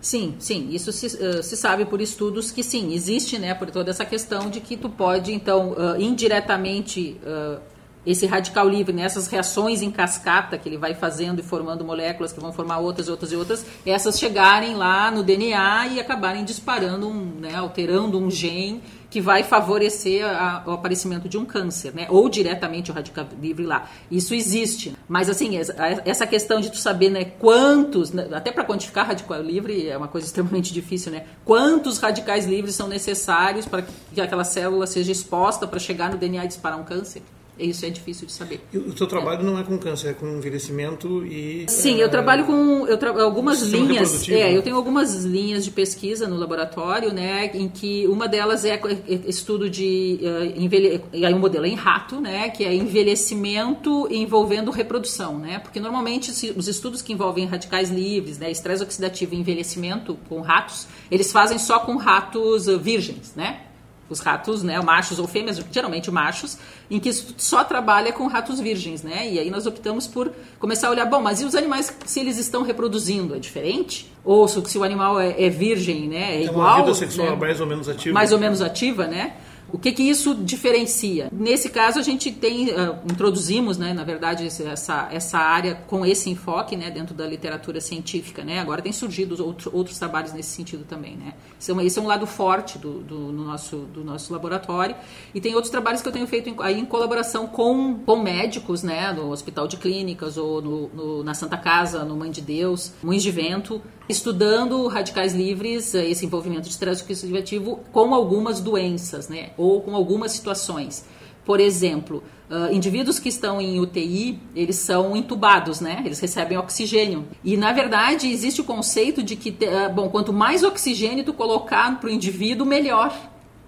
Sim, 0.00 0.36
sim, 0.38 0.70
isso 0.70 0.90
se, 0.92 1.06
uh, 1.08 1.42
se, 1.42 1.56
sabe 1.56 1.84
por 1.84 2.00
estudos 2.00 2.50
que 2.50 2.62
sim, 2.62 2.94
existe, 2.94 3.38
né, 3.38 3.52
por 3.52 3.70
toda 3.70 3.90
essa 3.90 4.04
questão 4.04 4.48
de 4.48 4.58
que 4.58 4.74
tu 4.74 4.88
pode, 4.88 5.30
então, 5.30 5.72
uh, 5.72 6.00
indiretamente 6.00 7.20
uh, 7.22 7.60
esse 8.04 8.26
radical 8.26 8.68
livre, 8.68 8.92
nessas 8.92 9.26
né, 9.26 9.32
reações 9.32 9.82
em 9.82 9.90
cascata 9.90 10.56
que 10.56 10.68
ele 10.68 10.78
vai 10.78 10.94
fazendo 10.94 11.40
e 11.40 11.42
formando 11.42 11.84
moléculas 11.84 12.32
que 12.32 12.40
vão 12.40 12.52
formar 12.52 12.78
outras, 12.78 13.08
outras 13.08 13.32
e 13.32 13.36
outras, 13.36 13.64
essas 13.84 14.18
chegarem 14.18 14.74
lá 14.74 15.10
no 15.10 15.22
DNA 15.22 15.88
e 15.88 16.00
acabarem 16.00 16.44
disparando, 16.44 17.08
um, 17.08 17.34
né, 17.40 17.54
alterando 17.54 18.18
um 18.18 18.30
gene 18.30 18.82
que 19.10 19.20
vai 19.20 19.42
favorecer 19.42 20.24
a, 20.24 20.62
o 20.64 20.70
aparecimento 20.70 21.28
de 21.28 21.36
um 21.36 21.44
câncer, 21.44 21.92
né? 21.92 22.06
Ou 22.10 22.28
diretamente 22.28 22.92
o 22.92 22.94
radical 22.94 23.26
livre 23.42 23.66
lá. 23.66 23.90
Isso 24.08 24.34
existe. 24.34 24.94
Mas 25.08 25.28
assim, 25.28 25.58
essa 26.04 26.26
questão 26.28 26.60
de 26.60 26.70
tu 26.70 26.78
saber, 26.78 27.10
né, 27.10 27.24
quantos, 27.24 28.12
né, 28.12 28.28
até 28.32 28.52
para 28.52 28.64
quantificar 28.64 29.08
radical 29.08 29.42
livre 29.42 29.88
é 29.88 29.96
uma 29.96 30.06
coisa 30.06 30.24
extremamente 30.28 30.72
difícil, 30.72 31.10
né? 31.10 31.24
Quantos 31.44 31.98
radicais 31.98 32.46
livres 32.46 32.76
são 32.76 32.86
necessários 32.86 33.66
para 33.66 33.82
que 33.82 34.20
aquela 34.20 34.44
célula 34.44 34.86
seja 34.86 35.10
exposta 35.10 35.66
para 35.66 35.80
chegar 35.80 36.10
no 36.10 36.16
DNA 36.16 36.44
e 36.44 36.48
disparar 36.48 36.78
um 36.78 36.84
câncer? 36.84 37.20
Isso 37.60 37.84
é 37.84 37.90
difícil 37.90 38.26
de 38.26 38.32
saber. 38.32 38.60
E 38.72 38.78
o 38.78 38.96
seu 38.96 39.06
trabalho 39.06 39.40
é. 39.40 39.44
não 39.44 39.58
é 39.58 39.62
com 39.62 39.78
câncer, 39.78 40.08
é 40.08 40.12
com 40.14 40.26
envelhecimento 40.26 41.24
e. 41.24 41.66
Sim, 41.68 41.96
eu 41.96 42.08
trabalho 42.08 42.44
com 42.44 42.86
eu 42.86 42.98
tra 42.98 43.10
algumas 43.22 43.62
linhas. 43.62 44.28
É, 44.28 44.56
eu 44.56 44.62
tenho 44.62 44.76
algumas 44.76 45.24
linhas 45.24 45.64
de 45.64 45.70
pesquisa 45.70 46.26
no 46.26 46.36
laboratório, 46.36 47.12
né, 47.12 47.50
em 47.54 47.68
que 47.68 48.06
uma 48.06 48.28
delas 48.28 48.64
é, 48.64 48.74
é 48.74 49.14
estudo 49.26 49.68
de 49.68 50.20
uh, 50.22 50.60
envelhe... 50.60 51.02
aí 51.12 51.34
um 51.34 51.38
modelo 51.38 51.66
é 51.66 51.68
em 51.68 51.74
rato, 51.74 52.20
né, 52.20 52.48
que 52.50 52.64
é 52.64 52.74
envelhecimento 52.74 54.08
envolvendo 54.10 54.70
reprodução, 54.70 55.38
né, 55.38 55.58
porque 55.58 55.80
normalmente 55.80 56.30
os 56.56 56.68
estudos 56.68 57.02
que 57.02 57.12
envolvem 57.12 57.46
radicais 57.46 57.90
livres, 57.90 58.38
né, 58.38 58.50
estresse 58.50 58.82
oxidativo 58.82 59.34
e 59.34 59.38
envelhecimento 59.38 60.18
com 60.28 60.40
ratos, 60.40 60.86
eles 61.10 61.30
fazem 61.32 61.58
só 61.58 61.80
com 61.80 61.96
ratos 61.96 62.66
virgens, 62.66 63.34
né, 63.34 63.62
os 64.10 64.18
ratos, 64.20 64.62
né, 64.62 64.78
machos 64.80 65.18
ou 65.18 65.26
fêmeas, 65.26 65.64
geralmente 65.70 66.10
machos, 66.10 66.58
em 66.90 66.98
que 66.98 67.12
só 67.12 67.62
trabalha 67.62 68.12
com 68.12 68.26
ratos 68.26 68.58
virgens, 68.58 69.02
né? 69.02 69.30
E 69.30 69.38
aí 69.38 69.50
nós 69.50 69.66
optamos 69.66 70.06
por 70.06 70.32
começar 70.58 70.88
a 70.88 70.90
olhar, 70.90 71.06
bom, 71.06 71.20
mas 71.20 71.40
e 71.40 71.44
os 71.44 71.54
animais 71.54 71.96
se 72.04 72.20
eles 72.20 72.36
estão 72.36 72.62
reproduzindo, 72.62 73.36
é 73.36 73.38
diferente? 73.38 74.12
Ou 74.24 74.46
se 74.48 74.76
o 74.76 74.84
animal 74.84 75.18
é, 75.18 75.34
é 75.42 75.48
virgem, 75.48 76.08
né, 76.08 76.34
é, 76.34 76.42
é 76.42 76.44
igual? 76.44 76.76
Uma 76.76 76.84
vida 76.84 76.94
sexual 76.94 77.30
né? 77.30 77.36
mais 77.36 77.60
ou 77.60 77.66
menos 77.66 77.88
ativa. 77.88 78.14
Mais 78.14 78.32
ou 78.32 78.38
menos 78.38 78.60
ativa, 78.60 79.06
né? 79.06 79.34
O 79.72 79.78
que, 79.78 79.92
que 79.92 80.02
isso 80.02 80.34
diferencia? 80.34 81.28
Nesse 81.32 81.68
caso, 81.68 81.98
a 81.98 82.02
gente 82.02 82.30
tem, 82.30 82.70
uh, 82.70 82.98
introduzimos, 83.10 83.78
né, 83.78 83.92
na 83.92 84.04
verdade, 84.04 84.46
essa, 84.46 85.08
essa 85.10 85.38
área 85.38 85.74
com 85.86 86.04
esse 86.04 86.30
enfoque 86.30 86.76
né, 86.76 86.90
dentro 86.90 87.14
da 87.14 87.26
literatura 87.26 87.80
científica. 87.80 88.44
Né? 88.44 88.58
Agora 88.58 88.82
tem 88.82 88.92
surgido 88.92 89.42
outro, 89.44 89.70
outros 89.74 89.98
trabalhos 89.98 90.32
nesse 90.32 90.50
sentido 90.50 90.84
também. 90.84 91.16
Né? 91.16 91.34
É 91.66 91.72
um, 91.72 91.80
esse 91.80 91.98
é 91.98 92.02
um 92.02 92.06
lado 92.06 92.26
forte 92.26 92.78
do, 92.78 93.00
do, 93.00 93.18
no 93.18 93.44
nosso, 93.44 93.76
do 93.76 94.04
nosso 94.04 94.32
laboratório. 94.32 94.96
E 95.34 95.40
tem 95.40 95.54
outros 95.54 95.70
trabalhos 95.70 96.02
que 96.02 96.08
eu 96.08 96.12
tenho 96.12 96.26
feito 96.26 96.48
em, 96.48 96.56
aí 96.60 96.78
em 96.78 96.84
colaboração 96.84 97.46
com, 97.46 97.98
com 97.98 98.16
médicos, 98.16 98.82
né, 98.82 99.12
no 99.12 99.30
Hospital 99.30 99.68
de 99.68 99.76
Clínicas 99.76 100.36
ou 100.36 100.60
no, 100.60 100.88
no, 100.88 101.24
na 101.24 101.34
Santa 101.34 101.56
Casa, 101.56 102.04
no 102.04 102.16
Mãe 102.16 102.30
de 102.30 102.40
Deus, 102.40 102.92
Moinhos 103.02 103.22
de 103.22 103.30
Vento, 103.30 103.80
estudando 104.10 104.86
radicais 104.88 105.32
livres, 105.34 105.94
eh, 105.94 106.10
esse 106.10 106.26
envolvimento 106.26 106.62
de 106.62 106.70
estresse 106.70 107.02
oxidativo 107.02 107.80
com 107.92 108.12
algumas 108.12 108.60
doenças, 108.60 109.28
né? 109.28 109.50
Ou 109.60 109.80
com 109.80 109.94
algumas 109.94 110.32
situações. 110.32 111.04
Por 111.44 111.60
exemplo, 111.60 112.22
uh, 112.50 112.72
indivíduos 112.72 113.18
que 113.18 113.28
estão 113.28 113.60
em 113.60 113.80
UTI, 113.80 114.38
eles 114.54 114.76
são 114.76 115.16
entubados, 115.16 115.80
né? 115.80 116.02
Eles 116.04 116.20
recebem 116.20 116.56
oxigênio. 116.56 117.26
E, 117.42 117.56
na 117.56 117.72
verdade, 117.72 118.30
existe 118.30 118.60
o 118.60 118.64
conceito 118.64 119.22
de 119.22 119.36
que, 119.36 119.50
uh, 119.50 119.92
bom, 119.92 120.08
quanto 120.08 120.32
mais 120.32 120.62
oxigênio 120.62 121.24
tu 121.24 121.32
colocar 121.32 121.98
para 121.98 122.08
o 122.08 122.12
indivíduo, 122.12 122.66
melhor. 122.66 123.14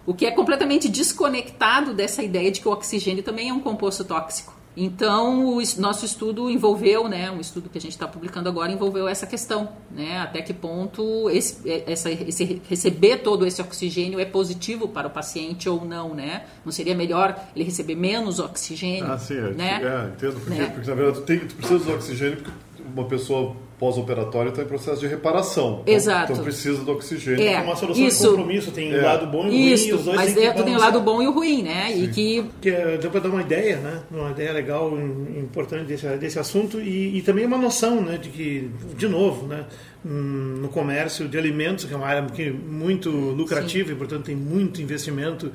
O 0.07 0.15
que 0.15 0.27
é 0.27 0.31
completamente 0.31 0.89
desconectado 0.89 1.95
dessa 1.95 2.23
ideia 2.23 2.51
de 2.51 2.61
que 2.61 2.69
o 2.69 2.73
oxigênio 2.73 3.23
também 3.23 3.49
é 3.49 3.53
um 3.53 3.61
composto 3.61 4.05
tóxico. 4.05 4.62
Então, 4.77 5.57
o 5.57 5.63
nosso 5.79 6.05
estudo 6.07 6.51
envolveu, 6.51 7.09
né, 7.09 7.31
um 7.31 7.41
estudo 7.41 7.69
que 7.69 7.77
a 7.77 7.81
gente 7.81 7.93
está 7.93 8.09
publicando 8.09 8.49
agora, 8.49 8.73
envolveu 8.73 9.07
essa 9.07 9.27
questão, 9.27 9.69
né, 9.91 10.19
até 10.19 10.41
que 10.41 10.55
ponto 10.55 11.29
esse, 11.31 11.69
é, 11.69 11.93
essa, 11.93 12.11
esse, 12.11 12.63
receber 12.69 13.19
todo 13.19 13.47
esse 13.47 13.61
oxigênio 13.61 14.19
é 14.19 14.25
positivo 14.25 14.89
para 14.89 15.09
o 15.09 15.11
paciente 15.11 15.69
ou 15.69 15.85
não, 15.85 16.15
né? 16.15 16.45
Não 16.65 16.73
seria 16.73 16.95
melhor 16.95 17.39
ele 17.55 17.65
receber 17.65 17.95
menos 17.95 18.39
oxigênio? 18.39 19.11
Ah, 19.11 19.19
sim, 19.19 19.37
é, 19.37 19.51
né? 19.51 19.81
é 19.83 20.09
entendo, 20.09 20.41
porque, 20.41 20.59
né? 20.59 20.67
porque 20.67 20.89
na 20.89 20.97
verdade 20.97 21.21
tu, 21.21 21.27
tem, 21.27 21.39
tu 21.41 21.55
precisa 21.57 21.85
do 21.85 21.93
oxigênio 21.93 22.37
porque 22.39 22.53
uma 22.95 23.05
pessoa 23.05 23.57
pós-operatório 23.83 24.51
está 24.51 24.63
em 24.63 24.67
processo 24.67 25.01
de 25.01 25.09
reparação. 25.09 25.81
Então, 25.83 25.93
Exato. 25.93 26.31
Então 26.31 26.45
precisa 26.45 26.85
do 26.85 26.93
oxigênio. 26.93 27.45
É, 27.45 27.61
uma 27.61 27.75
solução 27.75 28.07
isso, 28.07 28.23
de 28.23 28.29
compromisso, 28.29 28.71
tem 28.71 28.93
o 28.93 28.97
é. 28.97 29.03
lado 29.03 29.27
bom 29.27 29.39
e 29.39 29.49
o 29.49 29.51
ruim. 29.51 29.73
Isso, 29.73 29.97
os 29.97 30.05
dois 30.05 30.17
mas 30.17 30.37
é, 30.37 30.53
tu 30.53 30.63
tem 30.63 30.77
o 30.77 30.79
lado 30.79 31.01
bom 31.01 31.21
e 31.21 31.27
o 31.27 31.33
ruim, 31.33 31.65
né? 31.65 31.89
Sim. 31.89 32.05
E 32.05 32.09
que... 32.09 32.45
que 32.61 32.71
é, 32.71 32.97
deu 32.97 33.11
para 33.11 33.19
dar 33.19 33.31
uma 33.31 33.41
ideia, 33.41 33.79
né? 33.79 34.03
Uma 34.09 34.31
ideia 34.31 34.53
legal, 34.53 34.97
importante 35.37 35.87
desse, 35.87 36.07
desse 36.17 36.39
assunto 36.39 36.81
e, 36.81 37.19
e 37.19 37.23
também 37.23 37.45
uma 37.45 37.59
noção, 37.59 38.01
né? 38.01 38.19
De 38.19 38.29
que, 38.29 38.71
de 38.97 39.09
novo, 39.09 39.49
né? 39.49 39.65
Hum, 40.07 40.59
no 40.61 40.69
comércio 40.69 41.27
de 41.27 41.37
alimentos, 41.37 41.85
que 41.85 41.93
é 41.93 41.97
uma 41.97 42.07
área 42.07 42.25
muito 42.65 43.11
lucrativa 43.11 43.89
Sim. 43.89 43.95
e, 43.95 43.97
portanto, 43.97 44.27
tem 44.27 44.37
muito 44.37 44.81
investimento 44.81 45.51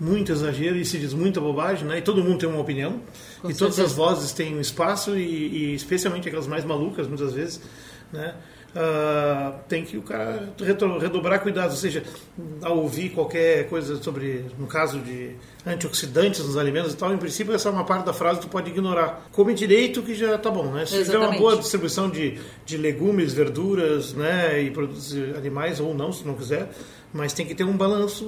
muito 0.00 0.32
exagero 0.32 0.76
e 0.76 0.84
se 0.84 0.98
diz 0.98 1.12
muita 1.12 1.40
bobagem, 1.40 1.86
né? 1.86 1.98
E 1.98 2.02
todo 2.02 2.22
mundo 2.22 2.38
tem 2.38 2.48
uma 2.48 2.60
opinião. 2.60 3.00
Com 3.40 3.50
e 3.50 3.54
certeza. 3.54 3.58
todas 3.58 3.78
as 3.80 3.92
vozes 3.92 4.32
têm 4.32 4.56
um 4.56 4.60
espaço 4.60 5.16
e, 5.16 5.22
e, 5.22 5.74
especialmente 5.74 6.28
aquelas 6.28 6.46
mais 6.46 6.64
malucas, 6.64 7.06
muitas 7.08 7.32
vezes, 7.32 7.60
né? 8.12 8.34
Uh, 8.68 9.58
tem 9.66 9.82
que 9.82 9.96
o 9.96 10.02
cara 10.02 10.52
redobrar 11.00 11.40
cuidados, 11.40 11.72
ou 11.72 11.80
seja, 11.80 12.04
ao 12.60 12.76
ouvir 12.76 13.08
qualquer 13.08 13.66
coisa 13.66 14.00
sobre, 14.02 14.44
no 14.58 14.66
caso 14.66 14.98
de 14.98 15.30
antioxidantes 15.66 16.44
nos 16.44 16.56
alimentos 16.56 16.92
e 16.92 16.96
tal, 16.96 17.12
em 17.14 17.16
princípio 17.16 17.54
essa 17.54 17.70
é 17.70 17.72
uma 17.72 17.84
parte 17.84 18.04
da 18.04 18.12
frase 18.12 18.40
que 18.40 18.46
tu 18.46 18.50
pode 18.50 18.70
ignorar. 18.70 19.26
Come 19.32 19.54
direito 19.54 20.02
que 20.02 20.14
já 20.14 20.36
tá 20.36 20.50
bom, 20.50 20.70
né? 20.70 20.84
Se 20.84 21.02
tiver 21.02 21.16
uma 21.16 21.32
boa 21.32 21.56
distribuição 21.56 22.10
de, 22.10 22.38
de 22.66 22.76
legumes, 22.76 23.32
verduras, 23.32 24.12
né, 24.12 24.62
e 24.62 24.70
produtos 24.70 25.14
animais 25.34 25.80
ou 25.80 25.94
não, 25.94 26.12
se 26.12 26.26
não 26.26 26.34
quiser, 26.34 26.70
mas 27.12 27.32
tem 27.32 27.46
que 27.46 27.54
ter 27.54 27.64
um 27.64 27.76
balanço 27.76 28.26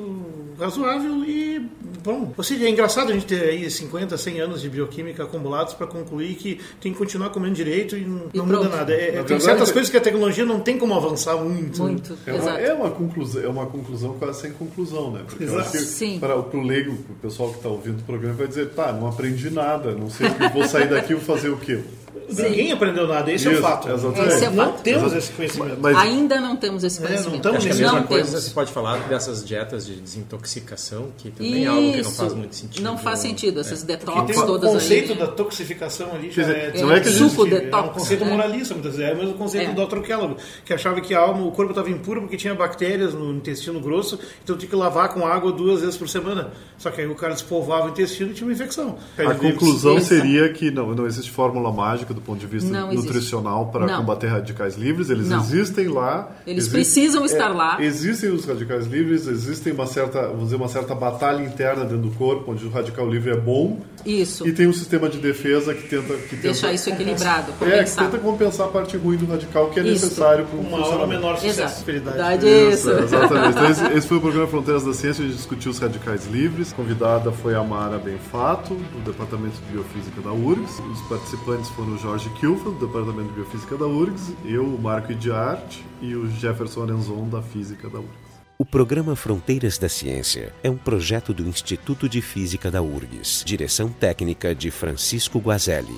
razoável 0.58 1.24
e 1.24 1.60
bom. 2.02 2.32
Ou 2.36 2.44
seja, 2.44 2.64
é 2.64 2.70
engraçado 2.70 3.10
a 3.10 3.14
gente 3.14 3.26
ter 3.26 3.42
aí 3.42 3.70
50, 3.70 4.16
100 4.16 4.40
anos 4.40 4.60
de 4.60 4.68
bioquímica 4.68 5.24
acumulados 5.24 5.74
para 5.74 5.86
concluir 5.86 6.34
que 6.34 6.60
tem 6.80 6.92
que 6.92 6.98
continuar 6.98 7.30
comendo 7.30 7.54
direito 7.54 7.96
e 7.96 8.00
não, 8.00 8.22
e 8.32 8.38
não 8.38 8.46
muda 8.46 8.68
nada. 8.68 8.92
É, 8.92 9.16
é 9.16 9.22
tem 9.22 9.38
certas 9.38 9.70
coisas 9.70 9.90
que 9.90 9.96
a 9.96 10.00
tecnologia 10.00 10.44
não 10.44 10.60
tem 10.60 10.78
como 10.78 10.94
avançar 10.94 11.36
muito. 11.36 11.82
Muito, 11.82 12.16
é 12.26 12.32
uma, 12.32 12.60
é 12.60 12.72
uma, 12.72 12.90
conclusão, 12.90 13.42
é 13.42 13.48
uma 13.48 13.66
conclusão 13.66 14.14
quase 14.18 14.40
sem 14.40 14.52
conclusão, 14.52 15.10
né? 15.10 15.22
Porque 15.26 15.44
Exato. 15.44 15.58
eu 15.58 15.62
acho 15.62 15.96
que 15.96 16.18
para, 16.18 16.36
o 16.36 16.62
leigo, 16.62 16.92
o 16.92 17.14
pessoal 17.20 17.50
que 17.50 17.56
está 17.56 17.68
ouvindo 17.68 18.00
o 18.00 18.04
programa 18.04 18.36
vai 18.36 18.48
dizer, 18.48 18.70
tá, 18.70 18.92
não 18.92 19.06
aprendi 19.08 19.50
nada, 19.50 19.92
não 19.92 20.10
sei 20.10 20.28
o 20.28 20.34
que 20.34 20.48
vou 20.48 20.66
sair 20.66 20.88
daqui 20.88 21.12
e 21.12 21.16
vou 21.16 21.24
fazer 21.24 21.50
o 21.50 21.56
quê? 21.56 21.80
Ninguém 22.28 22.72
aprendeu 22.72 23.06
nada, 23.06 23.30
esse 23.32 23.46
é 23.46 23.50
o 23.50 23.52
Isso, 23.54 23.62
fato. 23.62 23.88
exatamente. 23.90 24.28
Esse 24.34 24.44
é 24.44 24.48
o 24.48 24.52
Não 24.52 24.64
fato. 24.72 24.82
temos 24.82 25.12
esse 25.12 25.32
conhecimento. 25.32 25.76
Mas- 25.80 25.96
Ainda 25.96 26.40
não 26.40 26.56
temos 26.56 26.84
esse 26.84 26.98
É, 26.98 27.00
não 27.02 27.06
conhecimento. 27.08 27.36
estamos 27.36 27.58
Acho 27.58 27.66
que 27.66 27.72
a 27.72 27.76
mesma 27.76 28.00
não 28.00 28.06
coisa 28.06 28.28
temos. 28.28 28.44
se 28.44 28.50
pode 28.50 28.72
falar 28.72 28.98
dessas 29.08 29.44
dietas 29.44 29.86
de 29.86 29.94
desintoxicação, 29.96 31.08
que 31.18 31.30
também 31.30 31.64
é 31.64 31.68
algo 31.68 31.80
que 31.80 31.92
não 31.92 32.00
Isso. 32.00 32.12
faz 32.16 32.34
muito 32.34 32.56
sentido. 32.56 32.84
Não 32.84 32.98
faz 32.98 33.18
sentido, 33.20 33.60
essas 33.60 33.82
E 33.82 33.86
detox 33.86 34.26
tem 34.32 34.42
o 34.42 34.46
todas 34.46 34.70
conceito 34.72 35.12
aí. 35.12 35.18
da 35.18 35.26
toxificação 35.26 36.12
ali 36.14 36.30
já 36.30 36.42
é, 36.42 36.70
dizer, 36.70 36.84
não 36.84 36.92
é 36.92 37.00
que 37.00 37.08
a 37.08 37.12
gente- 37.12 37.30
Suco 37.30 37.42
é 37.42 37.44
um 37.46 37.48
detox, 37.50 37.88
conceito 37.94 38.24
né? 38.24 38.30
moralista, 38.30 38.74
muitas 38.74 38.96
vezes. 38.96 39.10
É 39.10 39.14
o 39.14 39.16
mesmo 39.18 39.34
conceito 39.34 39.70
É. 39.70 39.74
do 39.74 39.86
Dr. 39.86 40.00
Kellogg, 40.00 40.36
que 40.64 40.72
achava 40.72 41.00
que 41.00 41.14
a 41.14 41.20
alma, 41.20 41.46
o 41.46 41.52
corpo 41.52 41.72
estava 41.72 41.90
impuro 41.90 42.22
porque 42.22 42.36
tinha 42.36 42.54
bactérias 42.54 43.14
no 43.14 43.32
intestino 43.32 43.80
grosso, 43.80 44.18
então 44.42 44.56
tinha 44.56 44.68
que 44.68 44.76
lavar 44.76 45.12
com 45.12 45.26
água 45.26 45.52
duas 45.52 45.80
vezes 45.80 45.96
por 45.96 46.08
semana. 46.08 46.50
Só 46.78 46.90
que 46.90 47.00
aí 47.00 47.06
o 47.06 47.14
cara 47.14 47.34
despolvava 47.34 47.86
o 47.86 47.90
intestino 47.90 48.30
e 48.30 48.34
tinha 48.34 48.46
uma 48.46 48.52
infecção. 48.54 48.96
A 49.18 49.34
conclusão 49.34 49.98
Isso. 49.98 50.06
seria 50.08 50.48
que 50.52 50.70
não, 50.70 50.94
não 50.94 51.06
existe 51.06 51.30
fórmula 51.30 51.70
mágica 51.72 51.99
do 52.04 52.20
ponto 52.20 52.38
de 52.40 52.46
vista 52.46 52.70
Não 52.70 52.90
existe. 52.92 53.06
nutricional 53.06 53.66
para 53.66 53.96
combater 53.96 54.26
radicais 54.28 54.76
livres. 54.76 55.10
Eles 55.10 55.28
Não. 55.28 55.38
existem 55.40 55.88
lá. 55.88 56.30
Eles 56.46 56.64
exi- 56.64 56.72
precisam 56.72 57.24
estar 57.24 57.50
é, 57.50 57.54
lá. 57.54 57.82
Existem 57.82 58.30
os 58.30 58.44
radicais 58.44 58.86
livres, 58.86 59.26
existem 59.26 59.72
uma 59.72 59.86
certa, 59.86 60.22
vamos 60.28 60.44
dizer, 60.44 60.56
uma 60.56 60.68
certa 60.68 60.94
batalha 60.94 61.42
interna 61.42 61.84
dentro 61.84 61.98
do 62.08 62.10
corpo, 62.12 62.52
onde 62.52 62.64
o 62.64 62.70
radical 62.70 63.08
livre 63.08 63.30
é 63.32 63.36
bom. 63.36 63.80
Isso. 64.04 64.46
E 64.46 64.52
tem 64.52 64.66
um 64.66 64.72
sistema 64.72 65.08
de 65.08 65.18
defesa 65.18 65.74
que 65.74 65.88
tenta. 65.88 66.14
Que 66.14 66.36
Deixar 66.36 66.68
tenta, 66.68 66.72
isso 66.74 66.90
equilibrado, 66.90 67.52
É, 67.62 67.84
que 67.84 67.90
tenta 67.96 68.18
compensar 68.18 68.66
a 68.66 68.70
parte 68.70 68.96
ruim 68.96 69.16
do 69.16 69.26
radical 69.26 69.70
que 69.70 69.78
é 69.78 69.82
Isso. 69.82 70.04
necessário 70.06 70.46
para 70.46 70.58
o 70.58 70.64
Com 70.64 70.70
maior 70.70 70.78
ou 70.78 70.84
funcionamento. 70.84 71.20
menor 71.20 71.36
sucesso. 71.38 71.60
Exato. 71.60 71.84
Verdade, 71.84 72.46
isso. 72.48 72.90
Exatamente. 72.90 73.48
Então, 73.50 73.70
esse, 73.70 73.84
esse 73.98 74.06
foi 74.08 74.16
o 74.16 74.20
programa 74.20 74.46
Fronteiras 74.46 74.84
da 74.84 74.94
Ciência, 74.94 75.22
a 75.24 75.26
gente 75.26 75.36
discutiu 75.36 75.70
os 75.70 75.78
radicais 75.78 76.26
livres. 76.26 76.72
A 76.72 76.76
convidada 76.76 77.30
foi 77.32 77.54
a 77.54 77.62
Mara 77.62 77.98
Benfato, 77.98 78.74
do 78.74 79.00
Departamento 79.10 79.56
de 79.66 79.72
Biofísica 79.72 80.20
da 80.22 80.32
URGS. 80.32 80.80
Os 80.92 81.00
participantes 81.02 81.68
foram 81.70 81.89
o 81.90 81.98
Jorge 81.98 82.30
Kilfield, 82.30 82.78
do 82.78 82.86
Departamento 82.86 83.28
de 83.28 83.34
Biofísica 83.34 83.76
da 83.76 83.86
URGS, 83.86 84.34
eu, 84.44 84.64
o 84.64 84.80
Marco 84.80 85.12
Idiarte 85.12 85.84
e 86.00 86.14
o 86.14 86.30
Jefferson 86.30 86.84
Arenzon, 86.84 87.28
da 87.28 87.42
Física 87.42 87.88
da 87.88 87.98
URGS. 87.98 88.30
O 88.58 88.64
programa 88.64 89.16
Fronteiras 89.16 89.78
da 89.78 89.88
Ciência 89.88 90.52
é 90.62 90.70
um 90.70 90.76
projeto 90.76 91.32
do 91.32 91.48
Instituto 91.48 92.08
de 92.08 92.20
Física 92.20 92.70
da 92.70 92.82
URGS. 92.82 93.42
Direção 93.44 93.88
técnica 93.88 94.54
de 94.54 94.70
Francisco 94.70 95.38
Guazelli. 95.38 95.96